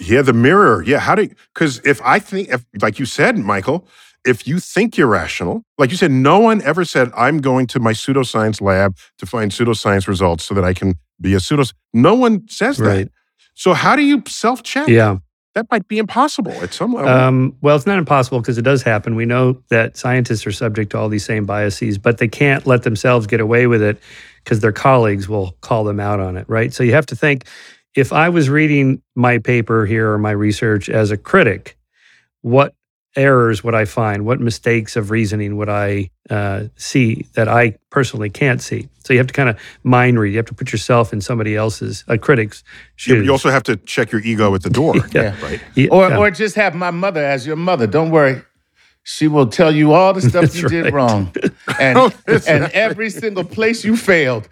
[0.00, 0.82] Yeah, the mirror.
[0.82, 3.86] Yeah, how do because if I think if like you said, Michael,
[4.24, 7.80] if you think you're rational, like you said, no one ever said, I'm going to
[7.80, 11.64] my pseudoscience lab to find pseudoscience results so that I can be a pseudo.
[11.92, 13.04] No one says Right.
[13.04, 13.12] that.
[13.54, 14.88] So how do you self-check?
[14.88, 15.18] Yeah.
[15.54, 17.10] That might be impossible at some level.
[17.10, 19.16] Um, well, it's not impossible because it does happen.
[19.16, 22.84] We know that scientists are subject to all these same biases, but they can't let
[22.84, 24.00] themselves get away with it
[24.44, 26.72] because their colleagues will call them out on it, right?
[26.72, 27.44] So you have to think
[27.94, 31.76] if I was reading my paper here or my research as a critic,
[32.42, 32.74] what
[33.16, 34.24] errors would I find?
[34.24, 38.88] What mistakes of reasoning would I uh, see that I personally can't see?
[39.04, 40.30] So you have to kind of mind read.
[40.30, 42.62] You have to put yourself in somebody else's, a critic's
[42.98, 43.24] you, shoes.
[43.26, 44.94] you also have to check your ego at the door.
[45.12, 45.34] Yeah.
[45.42, 45.60] Right.
[45.74, 46.18] Yeah, Or, yeah.
[46.18, 47.86] or just have my mother as your mother.
[47.86, 48.42] Don't worry.
[49.02, 51.34] She will tell you all the stuff That's you did wrong.
[51.80, 54.48] And, and every single place you failed.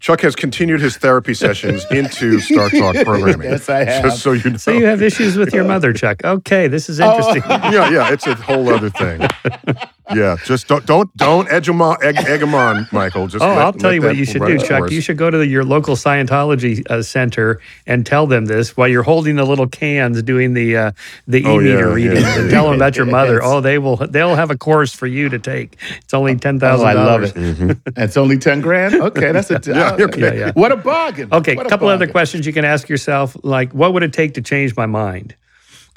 [0.00, 3.50] Chuck has continued his therapy sessions into Star Talk programming.
[3.50, 4.04] Yes, I have.
[4.04, 4.56] Just so you know.
[4.56, 6.24] So you have issues with your mother, Chuck.
[6.24, 7.42] Okay, this is interesting.
[7.44, 7.48] Oh.
[7.72, 9.26] yeah, yeah, it's a whole other thing.
[10.14, 13.26] Yeah, just don't don't don't edge him on, egg, egg him on, Michael.
[13.26, 14.78] Just Oh, let- I'll tell you what you should do, Chuck.
[14.80, 14.92] course.
[14.92, 18.88] You should go to the, your local Scientology uh, center and tell them this while
[18.88, 20.92] you're holding the little cans doing the uh,
[21.26, 23.42] the Oh, e-meter yeah, readings yeah, and tell them about your mother.
[23.42, 25.76] Oh, they will they'll have a course for you to take.
[25.98, 27.34] It's only ten Oh, thousand I love it.
[27.34, 27.72] Mm-hmm.
[28.02, 28.94] It's only 10 grand?
[28.94, 30.20] Okay, that's a Yeah, okay.
[30.20, 30.52] Yeah, yeah.
[30.52, 31.28] What a bargain.
[31.32, 34.12] Okay, What a a couple other questions you can ask yourself, like what would it
[34.12, 35.34] take to change my mind?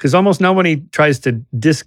[0.02, 1.84] Because almost nobody tries to dis,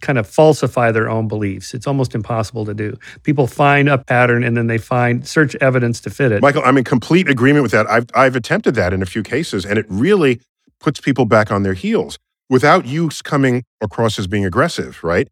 [0.00, 1.74] kind of falsify their own beliefs.
[1.74, 2.96] It's almost impossible to do.
[3.22, 6.40] People find a pattern and then they find search evidence to fit it.
[6.40, 7.86] Michael, I'm in complete agreement with that.
[7.86, 10.40] I've I've attempted that in a few cases, and it really
[10.80, 15.28] puts people back on their heels without you coming across as being aggressive, right?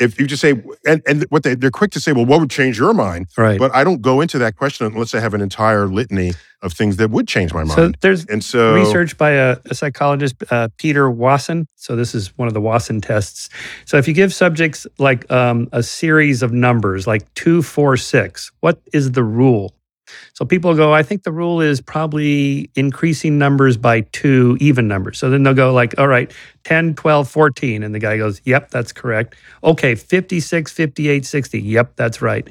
[0.00, 2.50] If you just say, and, and what they, they're quick to say, well, what would
[2.50, 3.26] change your mind?
[3.36, 3.58] right.
[3.58, 6.32] But I don't go into that question unless I have an entire litany
[6.62, 9.74] of things that would change my mind so there's and so, research by a, a
[9.74, 11.66] psychologist, uh, Peter Wason.
[11.74, 13.48] So this is one of the Wasson tests.
[13.84, 18.52] So if you give subjects like um, a series of numbers, like two, four, six,
[18.60, 19.74] what is the rule?
[20.34, 25.18] So people go, I think the rule is probably increasing numbers by two even numbers.
[25.18, 26.32] So then they'll go like, all right,
[26.64, 27.82] 10, 12, 14.
[27.82, 29.36] And the guy goes, yep, that's correct.
[29.64, 31.60] Okay, 56, 58, 60.
[31.60, 32.48] Yep, that's right.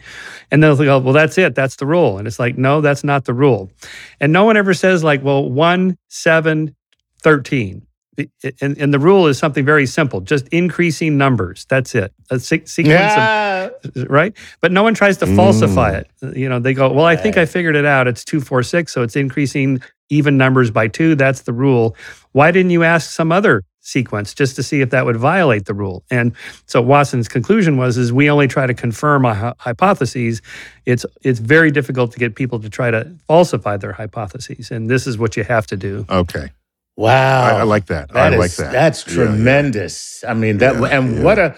[0.51, 1.55] And then they'll go, well, that's it.
[1.55, 2.17] That's the rule.
[2.17, 3.71] And it's like, no, that's not the rule.
[4.19, 6.75] And no one ever says like, well, 1, 7,
[7.23, 7.87] 13.
[8.17, 8.29] The-
[8.61, 11.65] And, and the rule is something very simple, just increasing numbers.
[11.69, 12.13] That's it.
[12.29, 13.69] A se- sequence Yeah.
[13.83, 14.33] of, right?
[14.59, 15.99] But no one tries to falsify mm.
[16.01, 16.37] it.
[16.37, 18.07] You know, they go, well, I think I figured it out.
[18.07, 21.15] It's 246, so it's increasing even numbers by two.
[21.15, 21.95] That's the rule.
[22.33, 25.73] Why didn't you ask some other sequence just to see if that would violate the
[25.73, 26.03] rule?
[26.11, 26.33] And
[26.65, 30.41] so Wason's conclusion was is we only try to confirm a hy- hypotheses.
[30.85, 34.69] It's it's very difficult to get people to try to falsify their hypotheses.
[34.69, 36.05] And this is what you have to do.
[36.09, 36.49] okay,
[36.97, 37.57] Wow.
[37.57, 38.09] I, I like that.
[38.09, 38.71] That I is- like that.
[38.71, 39.25] That's Yeah, yeah.
[39.27, 40.23] tremendous.
[40.27, 41.23] I mean, that Yeah, and yeah.
[41.23, 41.55] what a,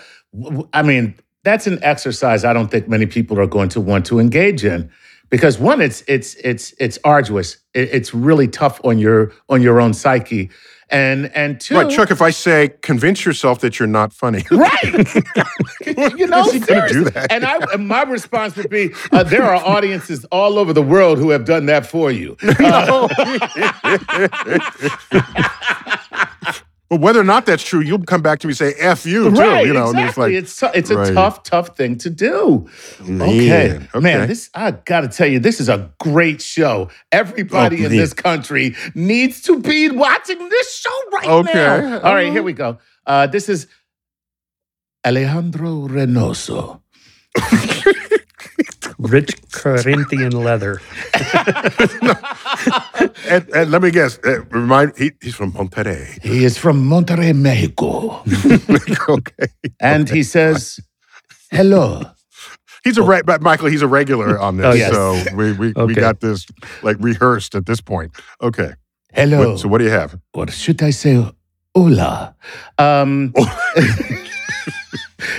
[0.74, 4.20] I mean, that's an exercise I don't think many people are going to want to
[4.20, 4.90] engage in
[5.30, 7.58] because one, it's it's it's it's arduous.
[7.74, 10.50] It, it's really tough on your on your own psyche,
[10.94, 12.12] and and two, Right, Chuck.
[12.12, 14.84] If I say, convince yourself that you're not funny, Right.
[16.18, 17.28] you know, do that?
[17.32, 21.18] And I, and my response would be, uh, there are audiences all over the world
[21.18, 22.38] who have done that for you.
[22.64, 23.08] Uh,
[26.94, 29.32] But whether or not that's true, you'll come back to me and say "f you"
[29.32, 29.42] too.
[29.42, 30.36] right, you know, exactly.
[30.36, 31.14] it's It's tou- it's a Right.
[31.16, 32.70] tough, tough thing to do.
[33.02, 33.80] like, Okay.
[33.96, 36.92] man, man, this I gotta tell you, this is a great show.
[37.12, 41.54] Everybody Oh, in this country needs to be watching this show right Okay.
[41.56, 42.00] now.
[42.02, 42.78] All right, here we go.
[43.08, 43.66] Uh, this is
[45.04, 46.80] Alejandro Reynoso.
[48.98, 50.82] Rich Corinthian leather.
[53.30, 54.20] and, and let me guess.
[54.26, 56.22] Uh, remind he, he's from Monterrey.
[56.22, 58.24] He is from Monterrey, Mexico.
[59.14, 59.48] okay,
[59.80, 60.80] and he says,
[61.52, 62.02] Hello.
[62.84, 63.68] he's a re- Michael.
[63.70, 64.92] He's a regular on this, Oh, yes.
[64.92, 66.46] so we we, we got this
[66.82, 68.12] like rehearsed at this point.
[68.42, 68.74] Okay,
[69.14, 69.52] Hello.
[69.52, 70.20] What- so what do you have?
[70.34, 71.24] or should I say,
[71.76, 72.36] hola?
[72.78, 73.34] Um,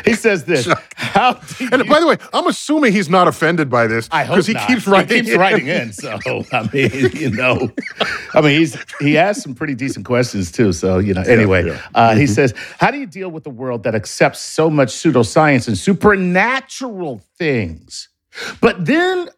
[0.05, 0.69] he says this.
[0.97, 1.41] How
[1.73, 4.53] And by the way, I'm assuming he's not offended by this I hope because he
[4.55, 4.67] not.
[4.69, 5.25] keeps writing.
[5.25, 5.93] He keeps writing in.
[5.93, 6.19] So
[6.53, 7.71] I mean, you know,
[8.35, 10.73] I mean, he's he asked some pretty decent questions too.
[10.73, 11.81] So you know, anyway, yeah.
[11.95, 15.69] Uh, he says, "How do you deal with a world that accepts so much pseudoscience
[15.69, 18.09] and supernatural things,
[18.61, 19.29] but then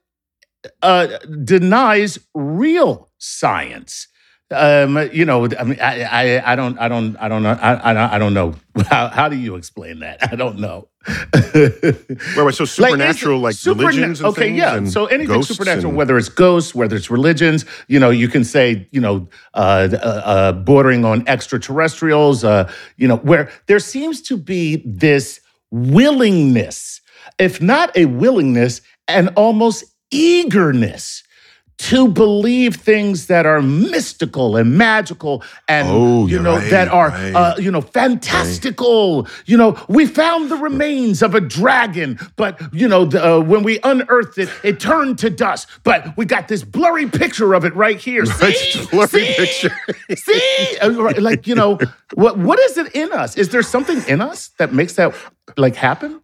[0.82, 4.08] uh, denies real science.
[4.52, 7.74] Um, you know, I mean, I, I, I don't, I don't, I don't know, I,
[7.74, 8.54] I, I don't know.
[8.86, 10.18] How, how do you explain that?
[10.30, 10.88] I don't know.
[11.54, 11.94] Wait,
[12.36, 14.84] wait, so supernatural, like, superna- religions and okay, yeah.
[14.84, 18.86] So anything supernatural, and- whether it's ghosts, whether it's religions, you know, you can say,
[18.90, 24.36] you know, uh, uh, uh, bordering on extraterrestrials, uh, you know, where there seems to
[24.36, 25.40] be this
[25.70, 27.00] willingness,
[27.38, 31.22] if not a willingness, an almost eagerness
[31.78, 37.08] to believe things that are mystical and magical and Oh, you know right, that are
[37.10, 37.34] right.
[37.34, 39.26] uh, you know fantastical.
[39.44, 43.62] You know we found the remains of a dragon but you know the, uh, when
[43.62, 45.68] we unearthed it it turned to dust.
[45.84, 48.24] But we got this blurry picture of it right here.
[48.24, 48.86] Right, see?
[48.86, 49.34] blurry see?
[49.36, 49.70] picture.
[50.16, 50.78] see?
[50.80, 51.78] Uh, like you know
[52.14, 53.36] what what is it in us?
[53.36, 55.14] Is there something in us that makes that
[55.56, 56.20] like happen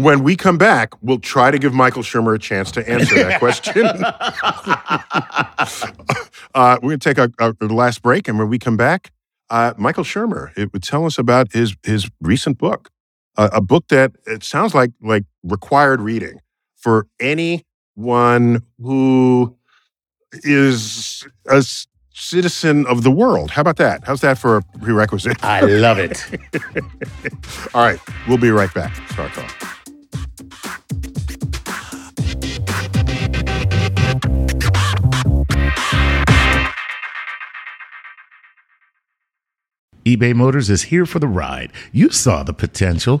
[0.00, 3.38] When we come back, we'll try to give Michael Shermer a chance to answer that
[3.44, 3.84] question.
[6.54, 9.12] uh, we're going to take a, a, a last break, and when we come back,
[9.50, 12.88] uh, Michael Shermer it would tell us about his his recent book,
[13.36, 16.40] uh, a book that it sounds like like required reading
[16.76, 19.54] for anyone who
[20.44, 21.62] is a
[22.14, 23.50] citizen of the world.
[23.50, 24.04] How about that?
[24.04, 25.44] How's that for a prerequisite?
[25.44, 26.24] i love it
[27.74, 28.96] All right, we'll be right back.
[29.10, 29.76] Star Talk.
[40.10, 41.72] eBay Motors is here for the ride.
[41.92, 43.20] You saw the potential,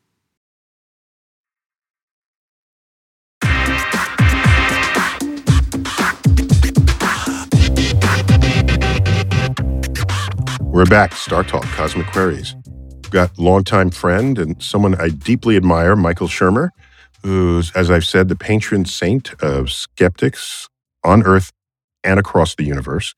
[10.71, 11.13] We're back.
[11.15, 12.55] Star Talk, Cosmic Queries.
[12.65, 16.69] We've got longtime friend and someone I deeply admire, Michael Shermer,
[17.23, 20.69] who's, as I've said, the patron saint of skeptics
[21.03, 21.51] on Earth
[22.05, 23.13] and across the universe.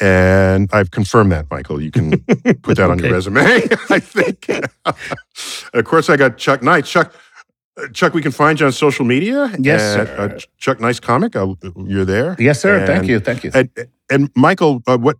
[0.00, 1.80] And I've confirmed that, Michael.
[1.80, 2.10] You can
[2.62, 3.40] put that on your resume,
[3.90, 4.48] I think.
[4.84, 6.90] of course, I got Chuck Nice.
[6.90, 7.14] Chuck,
[7.92, 9.52] Chuck, we can find you on social media.
[9.58, 10.36] Yes, at, sir.
[10.36, 11.36] uh, Chuck Nice Comic.
[11.36, 11.54] Uh,
[11.86, 12.36] you're there.
[12.38, 12.86] Yes, sir.
[12.86, 13.20] Thank you.
[13.20, 13.50] Thank you.
[13.54, 13.70] And,
[14.10, 15.16] and Michael, uh, what?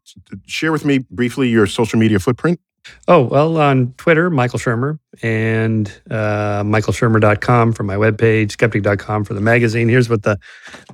[0.47, 2.61] Share with me briefly your social media footprint.
[3.09, 9.41] Oh, well, on Twitter, Michael Shermer, and uh, michaelshermer.com for my webpage, skeptic.com for the
[9.41, 9.89] magazine.
[9.89, 10.39] Here's what the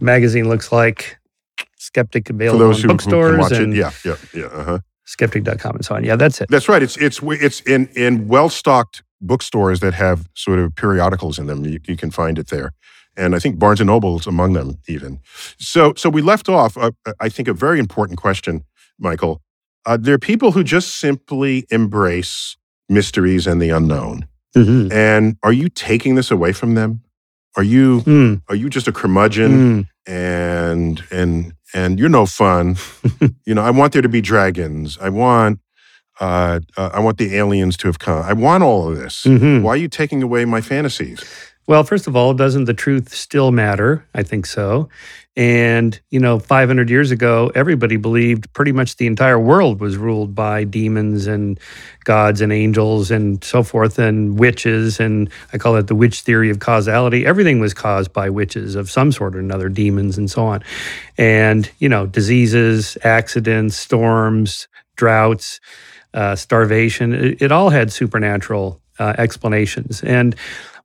[0.01, 1.17] magazine looks like
[1.77, 4.47] Skeptic For available those on who, who can bookstores watch it, and yeah, yeah, yeah.
[4.47, 4.79] Uh-huh.
[5.05, 6.05] skeptic.com and so on.
[6.05, 6.49] Yeah, that's it.
[6.51, 6.83] That's right.
[6.83, 11.65] It's it's it's in in well stocked bookstores that have sort of periodicals in them.
[11.65, 12.73] You, you can find it there,
[13.17, 15.21] and I think Barnes and Noble's among them even.
[15.59, 16.77] So so we left off.
[16.77, 16.91] Uh,
[17.21, 18.65] I think a very important question,
[18.99, 19.43] Michael.
[19.85, 22.57] Uh, there are people who just simply embrace
[22.89, 24.27] mysteries and the unknown.
[24.57, 24.93] Mhm.
[24.93, 27.01] And are you taking this away from them?
[27.57, 29.89] Are you Mm, are you just a curmudgeon mm.
[30.07, 32.77] and and and you're no fun?
[33.47, 34.99] you know, I want there to be dragons.
[35.01, 35.61] I want
[36.21, 38.23] uh, uh, I want the aliens to have come.
[38.23, 39.25] I want all of this.
[39.25, 39.63] Mhm.
[39.63, 41.23] Why are you taking away my fantasies?
[41.69, 44.05] Well, first of all, doesn't the truth still matter?
[44.15, 44.89] I think so.
[45.37, 50.35] And, you know, 500 years ago, everybody believed pretty much the entire world was ruled
[50.35, 51.59] by demons and
[52.05, 54.99] gods and angels and so forth and witches.
[55.01, 57.27] And I call it the witch theory of causality.
[57.27, 60.63] Everything was caused by witches of some sort or another, demons and so on.
[61.19, 65.61] And, you know, diseases, accidents, storms, droughts,
[66.17, 70.03] uh, starvation, it, it all had supernatural uh, explanations.
[70.03, 70.35] And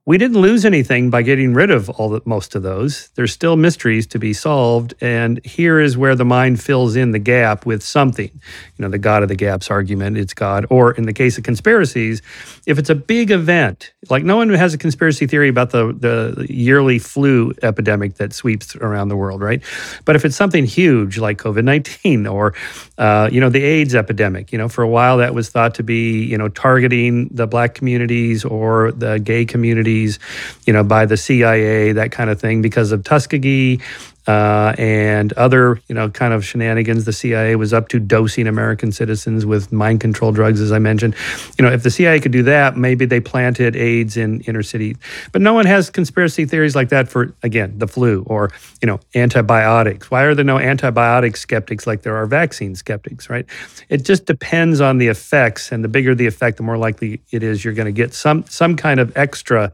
[0.04, 3.10] we didn't lose anything by getting rid of all the, most of those.
[3.14, 7.20] There's still mysteries to be solved, and here is where the mind fills in the
[7.20, 8.28] gap with something.
[8.32, 10.66] You know, the God of the gaps argument, it's God.
[10.70, 12.20] Or in the case of conspiracies,
[12.66, 16.46] if it's a big event, like no one has a conspiracy theory about the, the
[16.52, 19.62] yearly flu epidemic that sweeps around the world, right?
[20.04, 22.54] But if it's something huge like COVID 19 or,
[22.98, 25.84] uh, you know, the AIDS epidemic, you know, for a while that was thought to
[25.84, 29.44] be, you know, targeting the black communities or the gay
[30.66, 33.80] you know, by the CIA, that kind of thing, because of Tuskegee
[34.26, 38.92] uh, and other, you know, kind of shenanigans the CIA was up to dosing American
[38.92, 41.14] citizens with mind control drugs, as I mentioned.
[41.58, 44.96] You know, if the CIA could do that, maybe they planted AIDS in inner city.
[45.32, 49.00] But no one has conspiracy theories like that for, again, the flu or, you know,
[49.14, 50.10] antibiotics.
[50.10, 53.46] Why are there no antibiotic skeptics like there are vaccine skeptics, right?
[53.88, 57.42] It just depends on the effects, and the bigger the effect, the more likely it
[57.42, 59.72] is you're going to get some some kind of extra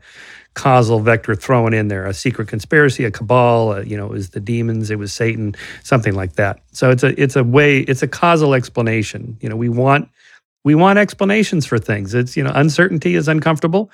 [0.58, 4.30] causal vector thrown in there a secret conspiracy a cabal a, you know it was
[4.30, 6.60] the demons it was satan something like that.
[6.72, 9.36] So it's a it's a way it's a causal explanation.
[9.40, 10.08] You know we want
[10.64, 12.14] we want explanations for things.
[12.14, 13.90] It's you know uncertainty is uncomfortable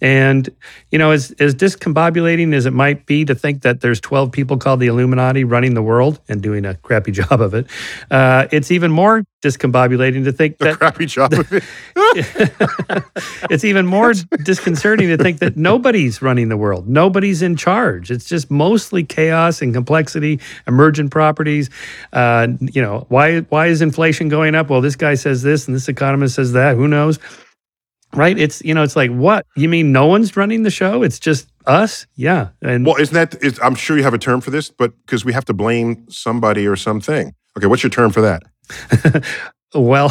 [0.00, 0.48] and
[0.90, 4.56] you know as as discombobulating as it might be to think that there's 12 people
[4.56, 7.66] called the illuminati running the world and doing a crappy job of it
[8.10, 11.62] uh, it's even more discombobulating to think A that crappy job of it.
[13.50, 16.88] it's even more disconcerting to think that nobody's running the world.
[16.88, 18.10] Nobody's in charge.
[18.10, 21.68] It's just mostly chaos and complexity, emergent properties.
[22.12, 24.70] Uh, you know, why why is inflation going up?
[24.70, 26.76] Well, this guy says this and this economist says that.
[26.76, 27.18] Who knows?
[28.14, 28.38] Right?
[28.38, 29.46] It's you know, it's like what?
[29.56, 31.02] You mean no one's running the show?
[31.02, 32.06] It's just us?
[32.16, 32.48] Yeah.
[32.62, 33.42] And Well, isn't that?
[33.42, 36.06] Is, I'm sure you have a term for this, but because we have to blame
[36.08, 37.34] somebody or something.
[37.56, 38.42] Okay, what's your term for that?
[39.74, 40.10] well,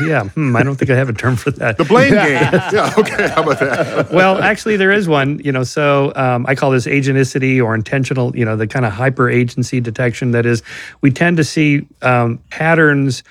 [0.00, 1.76] yeah, hmm, I don't think I have a term for that.
[1.76, 2.30] The blame game.
[2.72, 2.94] Yeah.
[2.96, 3.28] Okay.
[3.28, 4.10] How about that?
[4.12, 5.40] well, actually, there is one.
[5.40, 8.36] You know, so um, I call this agenticity or intentional.
[8.36, 10.30] You know, the kind of hyper agency detection.
[10.32, 10.62] That is,
[11.00, 13.22] we tend to see um, patterns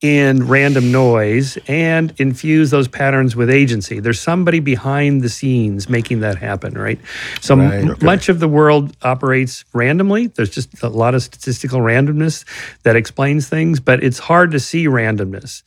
[0.00, 4.00] in random noise and infuse those patterns with agency.
[4.00, 6.98] There's somebody behind the scenes making that happen, right?
[7.40, 7.88] So Right.
[7.90, 8.06] Okay.
[8.06, 10.28] much of the world operates randomly.
[10.28, 12.44] There's just a lot of statistical randomness
[12.84, 15.62] that explains things, but it's hard to see randomness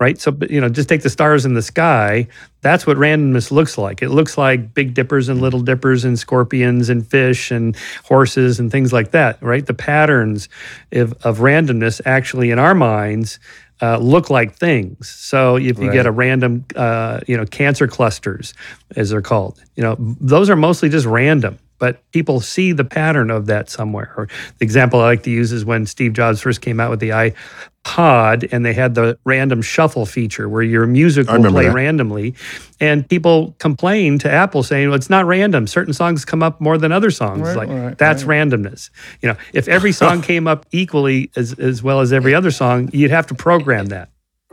[0.00, 0.20] right?
[0.20, 2.28] So, you know, just take the stars in the sky.
[2.60, 4.02] That's what randomness looks like.
[4.02, 8.70] It looks like big dippers and little dippers and scorpions and fish and horses and
[8.70, 9.66] things like that, right?
[9.66, 10.48] The patterns
[10.92, 13.40] of, of randomness actually in our minds
[13.80, 15.08] uh, look like things.
[15.08, 18.54] So if you get a random, uh, you know, cancer clusters,
[18.96, 21.58] as they're called, you know, those are mostly just random.
[21.78, 24.12] But people see the pattern of that somewhere.
[24.16, 27.00] Or the example I like to use is when Steve Jobs first came out with
[27.00, 31.74] the iPod, and they had the random shuffle feature where your music will play that.
[31.74, 32.34] randomly,
[32.80, 35.66] and people complained to Apple saying, "Well, it's not random.
[35.66, 37.42] Certain songs come up more than other songs.
[37.42, 38.90] Right, like right, that's randomness.
[39.22, 42.90] You know, if every song came up equally as as well as every other song,
[42.92, 44.10] you'd have to program that.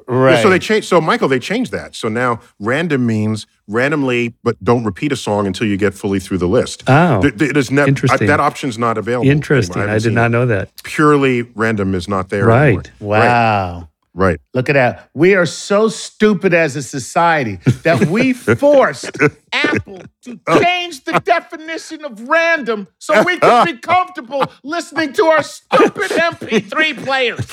[0.07, 0.35] Right.
[0.35, 0.87] Yeah, so they changed.
[0.87, 1.95] So Michael, they changed that.
[1.95, 6.37] So now random means randomly, but don't repeat a song until you get fully through
[6.37, 6.83] the list.
[6.87, 8.27] Oh, Th- th- it is never interesting.
[8.27, 9.29] that option's not available.
[9.29, 9.77] interesting.
[9.77, 9.95] anymore.
[9.95, 10.69] I did not know that.
[10.83, 12.49] Purely random is not there.
[12.51, 12.83] anymore.
[12.83, 12.91] Right.
[13.01, 13.89] wow.
[14.17, 14.39] Right.
[14.53, 15.09] Look at that.
[15.13, 19.17] We are so stupid as a society that we forced
[19.55, 25.43] Apple to change the definition of random so we can be comfortable listening to our
[25.43, 27.45] stupid MP3 players.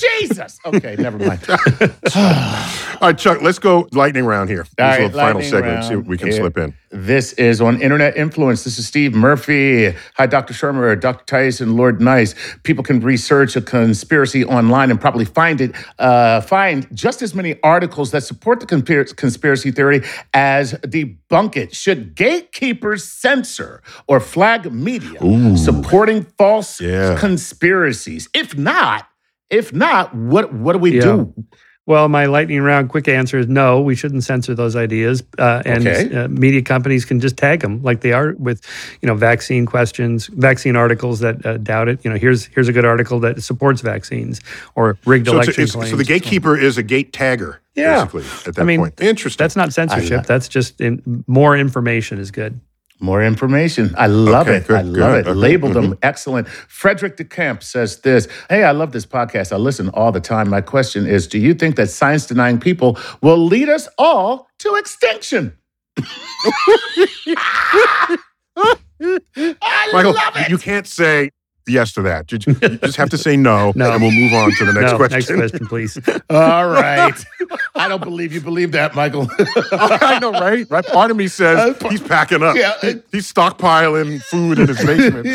[0.00, 0.58] Jesus.
[0.64, 1.40] Okay, never mind.
[3.00, 3.42] All right, Chuck.
[3.42, 4.60] Let's go lightning round here.
[4.60, 5.84] All This right, is the final segment.
[5.84, 6.38] See what we can Yeah.
[6.38, 6.74] slip in.
[6.90, 8.64] This is on Internet Influence.
[8.64, 9.94] This is Steve Murphy.
[10.16, 10.54] Hi, Dr.
[10.54, 11.24] Shermer, Dr.
[11.26, 12.34] Tyson, Lord Nice.
[12.62, 17.56] People can research a conspiracy online and probably find it, uh, find just as many
[17.62, 18.66] articles that support the
[19.16, 20.74] conspiracy theory as
[21.30, 21.74] debunk it.
[21.74, 25.18] Should gatekeepers censor or flag media
[25.56, 27.16] supporting false Yeah.
[27.18, 28.28] conspiracies?
[28.34, 29.06] If not,
[29.50, 31.02] if not, what what do we Yeah.
[31.02, 31.34] do?
[31.88, 33.80] Well, my lightning round quick answer is no.
[33.80, 36.12] We shouldn't censor those ideas, uh, and Okay.
[36.16, 38.60] uh, media companies can just tag them like they are with,
[39.00, 42.04] you know, vaccine questions, vaccine articles that uh, doubt it.
[42.04, 44.40] You know, here's here's a good article that supports vaccines
[44.74, 45.90] or rigged So, election it's- claims.
[45.90, 48.04] so the gatekeeper is a gate tagger, Yeah.
[48.04, 49.00] basically, at that I mean, point.
[49.00, 49.44] Interesting.
[49.44, 50.26] That's not censorship.
[50.26, 52.58] That's just in, more information is good.
[53.00, 53.94] More information.
[53.98, 54.66] I love Okay, it.
[54.68, 55.26] good, I love good.
[55.26, 55.26] it.
[55.28, 55.92] Okay, Label them.
[55.92, 55.98] mhm.
[56.02, 56.48] Excellent.
[56.48, 59.52] Frederick DeCamp says this Hey, I love this podcast.
[59.52, 60.48] I listen all the time.
[60.50, 64.74] My question is Do you think that science denying people will lead us all to
[64.76, 65.56] extinction?
[69.62, 70.48] I Michael, love it.
[70.48, 71.30] you can't say
[71.66, 72.30] yes to that.
[72.32, 73.92] You, just have to say no, No.
[73.92, 75.38] and we'll move on to the next no, question.
[75.38, 75.98] next question, please.
[76.30, 77.14] all right.
[77.74, 79.28] I don't believe you believe that, Michael.
[79.72, 80.66] I know, right?
[80.70, 80.86] Right.
[80.86, 82.56] Part of me says he's packing up.
[82.56, 82.74] Yeah.
[83.12, 85.26] He's stockpiling food in his basement.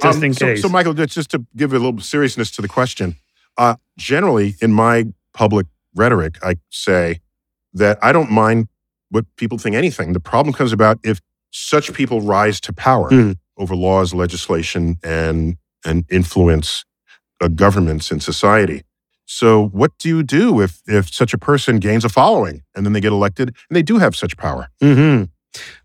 [0.00, 0.62] Just Um, in so- case.
[0.62, 3.16] So, Michael, just just to give a little seriousness to the question,
[3.58, 7.20] uh, generally in my public rhetoric, I say
[7.74, 8.68] that I don't mind
[9.10, 10.12] what people think anything.
[10.12, 11.20] The problem comes about if
[11.52, 13.36] such people rise to power Mm.
[13.56, 16.84] Over laws, legislation, and and influence
[17.40, 18.82] uh, governments in society.
[19.26, 22.92] So, what do you do if if such a person gains a following and then
[22.92, 24.68] they get elected and they do have such power?
[24.80, 25.24] hmm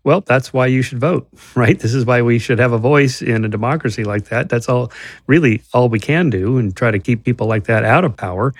[0.04, 1.78] Well, that's why you should vote, right?
[1.78, 4.48] This is why we should have a voice in a democracy like that.
[4.48, 4.92] That's all,
[5.26, 8.54] really, all we can do, and try to keep people like that out of power.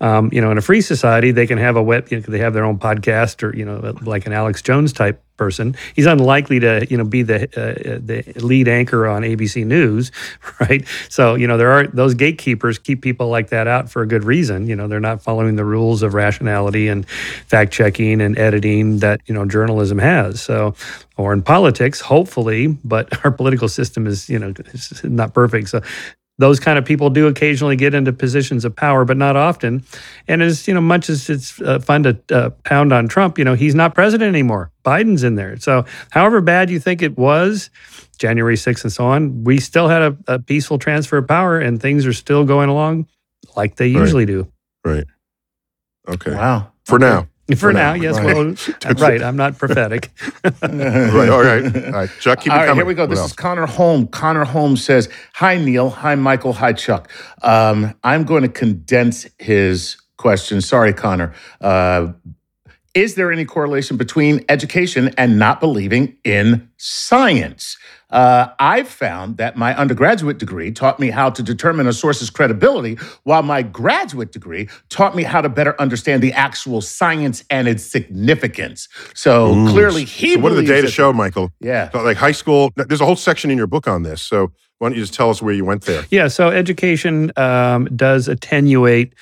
[0.00, 2.40] Um, you know, in a free society, they can have a web, you know, they
[2.40, 5.76] have their own podcast, or you know, like an Alex Jones type person.
[5.94, 10.12] He's unlikely to, you know, be the uh, the lead anchor on ABC News,
[10.60, 10.86] right?
[11.08, 14.24] So, you know, there are those gatekeepers keep people like that out for a good
[14.24, 14.66] reason.
[14.66, 19.20] You know, they're not following the rules of rationality and fact checking and editing that
[19.26, 20.40] you know journalism has.
[20.40, 20.74] So,
[21.16, 24.52] or in politics, hopefully, but our political system is you know
[25.02, 25.68] not perfect.
[25.68, 25.80] So.
[26.38, 29.82] Those kind of people do occasionally get into positions of power, but not often.
[30.28, 33.44] And as you know, much as it's uh, fun to uh, pound on Trump, you
[33.44, 34.70] know he's not president anymore.
[34.84, 35.56] Biden's in there.
[35.58, 37.70] So, however bad you think it was,
[38.18, 41.80] January 6th and so on, we still had a, a peaceful transfer of power, and
[41.80, 43.06] things are still going along
[43.56, 44.00] like they Right.
[44.00, 44.46] usually do.
[44.84, 45.04] Right.
[46.08, 46.34] Okay.
[46.34, 46.70] wow.
[46.84, 47.28] For now.
[47.54, 48.16] For, now, now, yes.
[48.18, 48.34] right.
[48.34, 48.54] Well,
[48.98, 49.22] right.
[49.22, 50.10] I'm not prophetic.
[50.62, 51.28] Right.
[51.28, 51.64] All right.
[51.86, 52.10] All right.
[52.20, 52.76] Chuck, keep it All right, coming.
[52.76, 53.04] here we go.
[53.04, 53.30] What This else?
[53.30, 54.08] is Connor Holm.
[54.08, 55.90] Connor Holm says, Hi, Neil.
[55.90, 56.52] Hi, Michael.
[56.54, 57.10] Hi, Chuck.
[57.42, 60.60] Um, I'm going to condense his question.
[60.60, 61.34] Sorry, Connor.
[61.60, 62.12] Uh,
[62.94, 67.78] is there any correlation between education and not believing in science?
[68.10, 72.94] Uh, I've found that my undergraduate degree taught me how to determine a source's credibility,
[73.24, 77.82] while my graduate degree taught me how to better understand the actual science and its
[77.82, 78.88] significance.
[79.14, 79.68] So Ooh.
[79.70, 81.50] clearly, he So what do the believes data that- show, Michael?
[81.60, 81.90] Yeah.
[81.90, 84.22] So, like high school, there's a whole section in your book on this.
[84.22, 86.04] So why don't you just tell us where you went there?
[86.10, 89.14] Yeah, so education um, does attenuate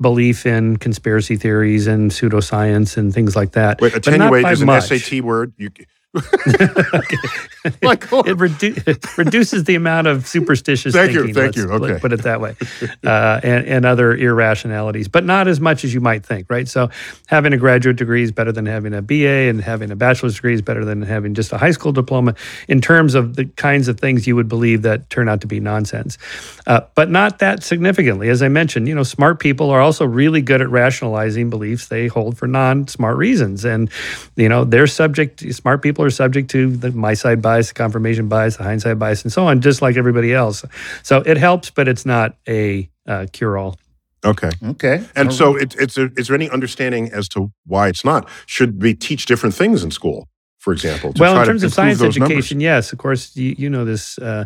[0.00, 3.80] belief in conspiracy theories and pseudoscience and things like that.
[3.82, 4.84] Wait, but not attenuate by is an much.
[4.88, 5.52] SAT word.
[5.58, 5.68] You,
[7.82, 8.20] Michael.
[8.26, 11.34] It, redu- it reduces the amount of superstitious Thank you, thinking.
[11.34, 12.00] thank let's you, put- okay.
[12.00, 12.56] Put it that way,
[13.04, 16.66] uh, and, and other irrationalities, but not as much as you might think, right?
[16.66, 16.90] So,
[17.26, 20.54] having a graduate degree is better than having a BA, and having a bachelor's degree
[20.54, 22.34] is better than having just a high school diploma
[22.66, 25.60] in terms of the kinds of things you would believe that turn out to be
[25.60, 26.18] nonsense.
[26.66, 28.30] Uh, but not that significantly.
[28.30, 32.08] As I mentioned, you know, smart people are also really good at rationalizing beliefs they
[32.08, 33.88] hold for non-smart reasons, and
[34.34, 35.40] you know, they're subject.
[35.54, 39.22] Smart people are subject to the my side bias, the confirmation bias, the hindsight bias,
[39.22, 40.64] and so on, just like everybody else.
[41.02, 43.78] So it helps, but it's not a uh, cure-all.
[44.24, 44.50] okay.
[44.62, 45.04] Okay.
[45.16, 48.28] And so it, it's a, is there any understanding as to why it's not?
[48.46, 50.28] Should we teach different things in school,
[50.60, 51.12] for example?
[51.12, 52.36] to well, in terms of science those numbers?
[52.36, 54.44] education, yes, of course, you, you know this, uh,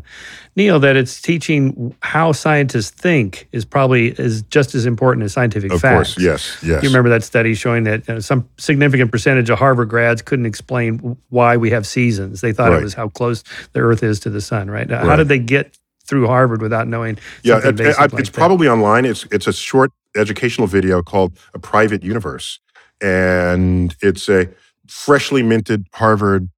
[0.56, 5.72] Neil, that it's teaching how scientists think is probably is just as important as scientific
[5.72, 6.14] Of facts.
[6.14, 6.82] course, yes, yes.
[6.82, 11.16] You remember that study showing that uh, some significant percentage of Harvard grads couldn't explain
[11.30, 12.40] why we have seasons.
[12.40, 12.80] They thought Right.
[12.80, 13.42] it was how close
[13.72, 14.88] the Earth is to the sun, right?
[14.88, 18.28] Now, How did they get through Harvard without knowing Yeah, it- basic I- like it's
[18.30, 18.36] that?
[18.38, 19.04] probably online.
[19.04, 22.60] It's it's a short educational video called "A Private Universe,"
[23.02, 24.48] and it's a
[24.88, 26.48] freshly minted Harvard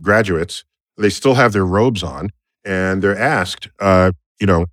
[0.00, 0.64] graduates.
[0.98, 2.30] They still have their robes on,
[2.64, 4.66] and they're asked, uh, you know,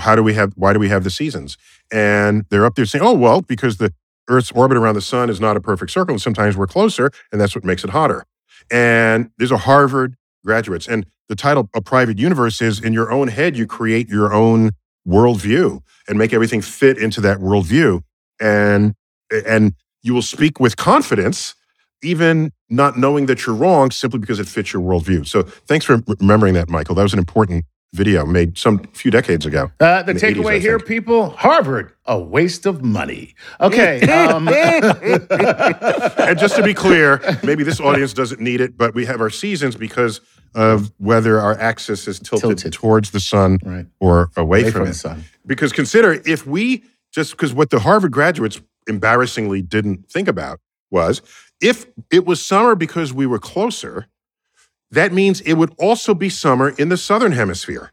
[0.00, 0.52] how do we have?
[0.56, 1.56] Why do we have the seasons?
[1.92, 3.92] And they're up there saying, "Oh, well, because the
[4.28, 7.40] Earth's orbit around the sun is not a perfect circle, and sometimes we're closer, and
[7.40, 8.24] that's what makes it hotter."
[8.70, 13.28] And these are Harvard graduates, and the title "A Private Universe" is in your own
[13.28, 13.56] head.
[13.56, 14.70] You create your own
[15.06, 18.02] worldview and make everything fit into that worldview,
[18.40, 18.94] and
[19.46, 21.54] and you will speak with confidence,
[22.06, 25.26] even not knowing that you're wrong, simply because it fits your worldview.
[25.26, 26.94] So, thanks for remembering that, Michael.
[26.94, 29.70] That was an important video made some few decades ago.
[29.80, 33.34] Uh, the In 80s, takeaway here, people Harvard, a waste of money.
[33.60, 34.00] Okay.
[34.26, 39.20] Um, and just to be clear, maybe this audience doesn't need it, but we have
[39.20, 40.20] our seasons because
[40.54, 42.72] of whether our axis is tilted, Tilted.
[42.72, 43.86] towards the sun Right.
[44.00, 44.86] or away, away from, from it.
[44.88, 45.24] the sun.
[45.46, 46.82] Because consider if we
[47.12, 51.22] just because what the Harvard graduates embarrassingly didn't think about was
[51.60, 54.06] if it was summer because we were closer,
[54.90, 57.92] that means it would also be summer in the southern hemisphere.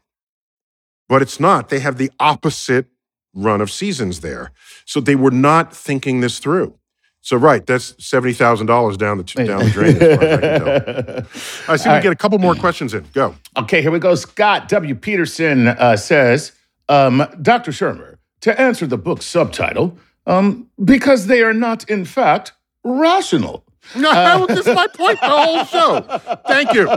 [1.08, 1.68] But it's not.
[1.68, 2.86] They have the opposite
[3.34, 4.52] run of seasons there.
[4.86, 6.78] So they were not thinking this through.
[7.20, 9.96] So right, that's seventy thousand dollars down the down the drain.
[9.96, 11.72] As as I.
[11.72, 12.02] I see we All right.
[12.02, 13.06] get a couple more questions in.
[13.14, 13.34] Go.
[13.56, 14.14] Okay, here we go.
[14.14, 14.94] Scott W.
[14.94, 16.52] Peterson uh, says,
[16.90, 17.70] um, Dr.
[17.70, 19.96] Shermer, to answer the book's subtitle,
[20.26, 22.52] um, because they are not, in fact,
[22.84, 23.63] rational.
[23.96, 26.00] No, this is my point the whole show.
[26.46, 26.88] Thank you.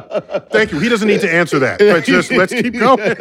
[0.52, 0.80] Thank you.
[0.80, 3.16] He doesn't need to answer that, but just let's keep going.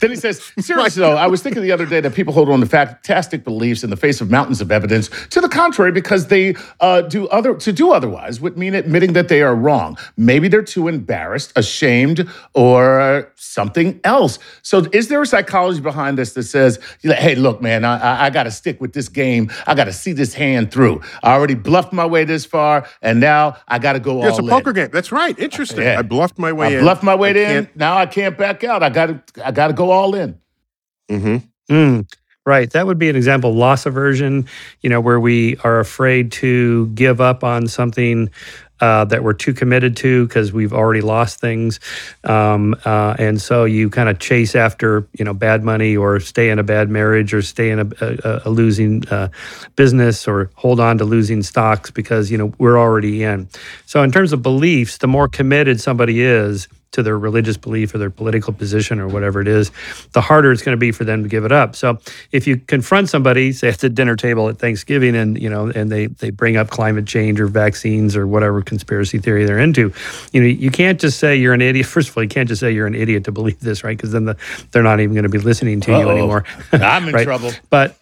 [0.00, 2.60] then he says, seriously though, I was thinking the other day that people hold on
[2.60, 6.54] to fantastic beliefs in the face of mountains of evidence to the contrary because they
[6.80, 9.96] uh, do other to do otherwise would mean admitting that they are wrong.
[10.16, 14.38] Maybe they're too embarrassed, ashamed, or something else.
[14.62, 18.30] So is there a psychology behind this that says, hey, look, man, I, I, I
[18.30, 19.50] got to stick with this game.
[19.66, 21.02] I got to see this hand through.
[21.22, 22.71] I already bluffed my way this far,
[23.02, 24.76] and now I got to go Yeah, it's a all poker in.
[24.76, 24.90] game.
[24.92, 25.38] That's right.
[25.38, 25.82] Interesting.
[25.82, 25.98] Yeah.
[25.98, 26.80] I bluffed my way I in.
[26.80, 27.64] bluffed my way I in.
[27.64, 28.82] can't- Now I can't back out.
[28.82, 29.46] I got to.
[29.46, 30.38] I got to go all in.
[31.10, 31.42] Mhm.
[31.70, 32.06] Mm,
[32.46, 32.70] right.
[32.70, 34.46] That would be an example of loss aversion,
[34.80, 38.30] you know, where we are afraid to give up on something
[38.82, 41.78] uh, that we're too committed to because we've already lost things.
[42.24, 46.50] Um, uh, and so you kind of chase after, you know, bad money or stay
[46.50, 49.28] in a bad marriage or stay in a, a, a losing uh,
[49.76, 53.48] business or hold on to losing stocks because, you know, we're already in.
[53.86, 57.98] So in terms of beliefs, the more committed somebody is, to their religious belief or
[57.98, 59.70] their political position or whatever it is,
[60.12, 61.74] the harder it's going to be for them to give it up.
[61.76, 61.98] So
[62.30, 65.90] if you confront somebody, say at the dinner table at Thanksgiving, and you know, and
[65.90, 69.92] they they bring up climate change or vaccines or whatever conspiracy theory they're into,
[70.32, 71.86] you know, you can't just say you're an idiot.
[71.86, 73.96] First of all, you can't just say you're an idiot to believe this, right?
[73.96, 74.36] Because then the,
[74.70, 76.10] they're not even going to be listening to you Uh-oh.
[76.10, 76.44] anymore.
[76.72, 77.24] I'm in Right.
[77.24, 77.50] trouble.
[77.70, 77.96] But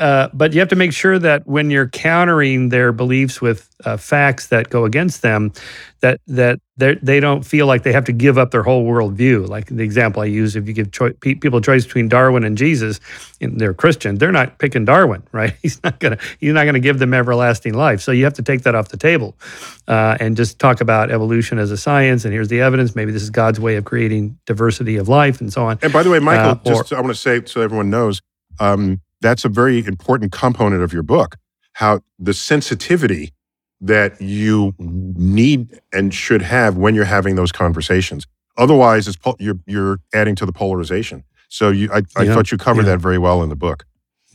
[0.00, 3.96] uh, but you have to make sure that when you're countering their beliefs with uh,
[3.96, 5.52] facts that go against them,
[6.00, 9.46] that that they don't feel like they have to give up their whole worldview.
[9.46, 10.90] Like the example I use, if you give
[11.20, 12.98] pe- people a choice between Darwin and Jesus,
[13.40, 15.54] and they're Christian, they're not picking Darwin, right?
[15.62, 18.00] He's not gonna he's not gonna give them everlasting life.
[18.00, 19.36] So you have to take that off the table,
[19.86, 22.24] uh, and just talk about evolution as a science.
[22.24, 22.96] And here's the evidence.
[22.96, 25.78] Maybe this is God's way of creating diversity of life and so on.
[25.82, 28.20] And by the way, Michael, Uh, or- just I want to say so everyone knows,
[28.58, 31.36] um, that's a very important component of your book.
[31.72, 33.32] How the sensitivity
[33.80, 38.26] that you need and should have when you're having those conversations.
[38.56, 41.24] Otherwise, it's pol- you're you're adding to the polarization.
[41.48, 42.92] So you, I, I Yeah, thought you covered yeah.
[42.92, 43.84] that very well in the book.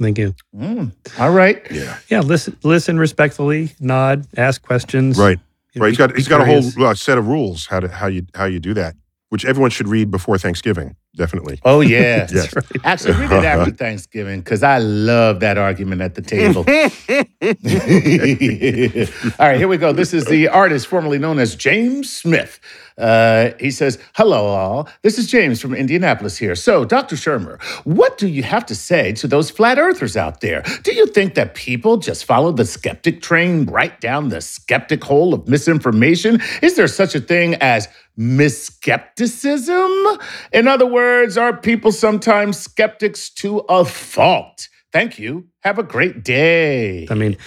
[0.01, 0.33] Thank you.
[0.55, 1.61] Mm, all right.
[1.71, 5.17] Yeah, Yeah, listen, listen respectfully, nod, ask questions.
[5.17, 5.37] right,
[5.73, 5.89] you know, right.
[5.89, 8.25] He's be- got he's got a whole uh, set of rules how to how you
[8.35, 8.95] how you do that,
[9.29, 10.95] which everyone should read before Thanksgiving.
[11.15, 11.59] Definitely.
[11.65, 12.27] Oh yeah.
[12.31, 12.53] Yes.
[12.83, 16.59] Actually, read it after Thanksgiving because I love that argument at the table.
[19.39, 19.91] all right, here we go.
[19.91, 22.59] This is the artist formerly known as James Smith.
[22.99, 24.89] Uh, he says, Hello, all.
[25.03, 26.53] This is James from Indianapolis here.
[26.53, 27.15] So, Dr.
[27.15, 30.63] Shermer, what do you have to say to those flat earthers out there?
[30.83, 35.33] Do you think that people just follow the skeptic train right down the skeptic hole
[35.33, 36.41] of misinformation?
[36.61, 37.87] Is there such a thing as
[38.19, 40.21] misskepticism?
[40.51, 44.67] In other words, are people sometimes skeptics to a fault?
[44.91, 45.47] Thank you.
[45.61, 47.07] Have a great day.
[47.09, 47.37] I mean,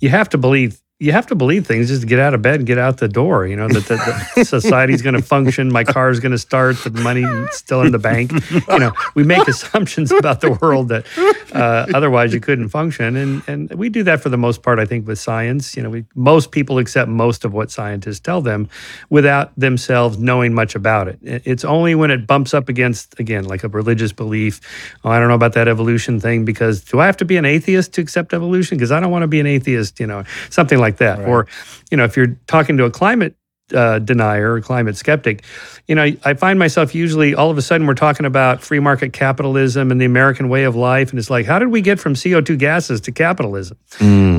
[0.00, 0.80] you have to believe.
[1.00, 3.08] You have to believe things just to get out of bed and get out the
[3.08, 3.48] door.
[3.48, 3.96] You know that the,
[4.36, 7.26] the society's going to function, my car is going to start, the money's
[7.56, 8.30] still in the bank.
[8.68, 11.04] You know, we make assumptions about the world that
[11.52, 14.78] uh, otherwise you couldn't function, and and we do that for the most part.
[14.78, 18.40] I think with science, you know, we most people accept most of what scientists tell
[18.40, 18.68] them
[19.10, 21.18] without themselves knowing much about it.
[21.22, 24.60] It- It's only when it bumps up against again like a religious belief.
[25.04, 27.44] Oh, I don't know about that evolution thing because do I have to be an
[27.44, 28.78] atheist to accept evolution?
[28.78, 29.98] Because I don't want to be an atheist.
[29.98, 31.20] You know, something like that.
[31.20, 31.46] Or,
[31.90, 33.36] you know, if you're talking to a climate
[33.72, 35.42] uh, denier or climate skeptic,
[35.88, 39.12] you know, I find myself usually all of a sudden we're talking about free market
[39.12, 42.14] capitalism and the American way of life, and it's like, how did we get from
[42.14, 43.78] CO two gases to capitalism?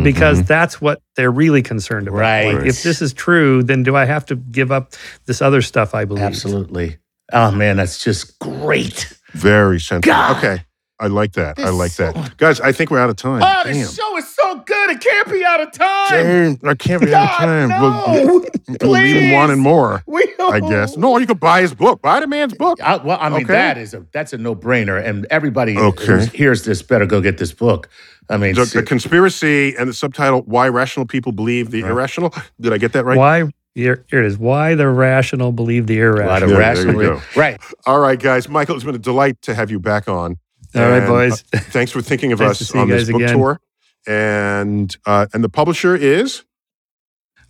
[0.03, 2.19] Because that's what they're really concerned about.
[2.19, 2.53] Right.
[2.53, 4.93] Like, if this is true, then do I have to give up
[5.25, 6.23] this other stuff I believe?
[6.23, 6.97] Absolutely.
[7.33, 9.11] Oh man, that's just great.
[9.33, 10.13] Very sensitive.
[10.13, 10.37] God.
[10.37, 10.64] Okay.
[10.99, 11.59] I like that.
[11.59, 12.37] I This like so- that.
[12.37, 13.43] Guys, I think we're out of time.
[13.43, 13.73] Oh, Damn.
[13.73, 14.91] this show is so good.
[14.91, 16.09] It can't be out of time.
[16.09, 17.69] Damn, I can't be out of God, time.
[17.69, 18.25] no.
[18.25, 18.45] We'll,
[18.81, 19.61] we'll leave him wanting Please.
[19.63, 20.95] more, We, I guess.
[20.95, 22.01] No, you could buy his book.
[22.01, 22.79] Buy the man's book.
[22.81, 23.53] I, well, I mean, Okay.
[23.53, 26.05] that is a that's a no brainer, and everybody Okay.
[26.05, 27.89] who hears this better go get this book.
[28.29, 31.91] I mean, The, se- the conspiracy and the subtitle, Why Rational People Believe the uh-huh.
[31.91, 32.33] Irrational.
[32.59, 33.17] Did I get that right?
[33.17, 33.43] Why?
[33.75, 34.37] Here, here it is.
[34.37, 36.43] Why the rational believe the a lot irrational.
[36.43, 37.21] of Yeah, there you rational, go.
[37.35, 37.61] right?
[37.85, 38.47] All right, guys.
[38.47, 40.37] Michael, it's been a delight to have you back on.
[40.75, 41.43] All right, And, boys.
[41.53, 43.37] uh, thanks for thinking of Nice us to see you on this book again.
[43.37, 43.59] tour.
[44.07, 46.43] And uh, and the publisher is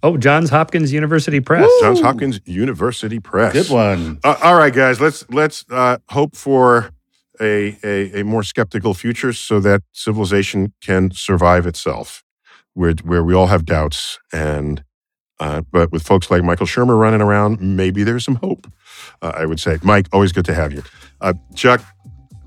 [0.04, 1.68] Oh, Johns Hopkins University Press.
[1.82, 3.54] Johns Hopkins University Press.
[3.54, 4.20] Good one.
[4.24, 5.02] Uh, all right, guys.
[5.02, 6.92] Let's let's uh, hope for
[7.42, 12.24] a, a a more skeptical future so that civilization can survive itself,
[12.74, 14.84] where where we all have doubts and.
[15.38, 18.72] Uh, but with folks like Michael Shermer running around, maybe there's some hope.
[19.22, 20.82] Uh, I would say, Mike, always good to have you.
[21.20, 21.84] Uh, Chuck,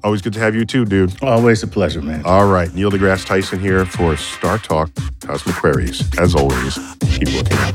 [0.04, 1.22] always good to have you too, dude.
[1.22, 2.22] Always a pleasure, man.
[2.24, 4.90] All right, Neil deGrasse Tyson here for Star Talk
[5.20, 6.02] Cosmic Queries.
[6.18, 7.74] As always, keep looking up.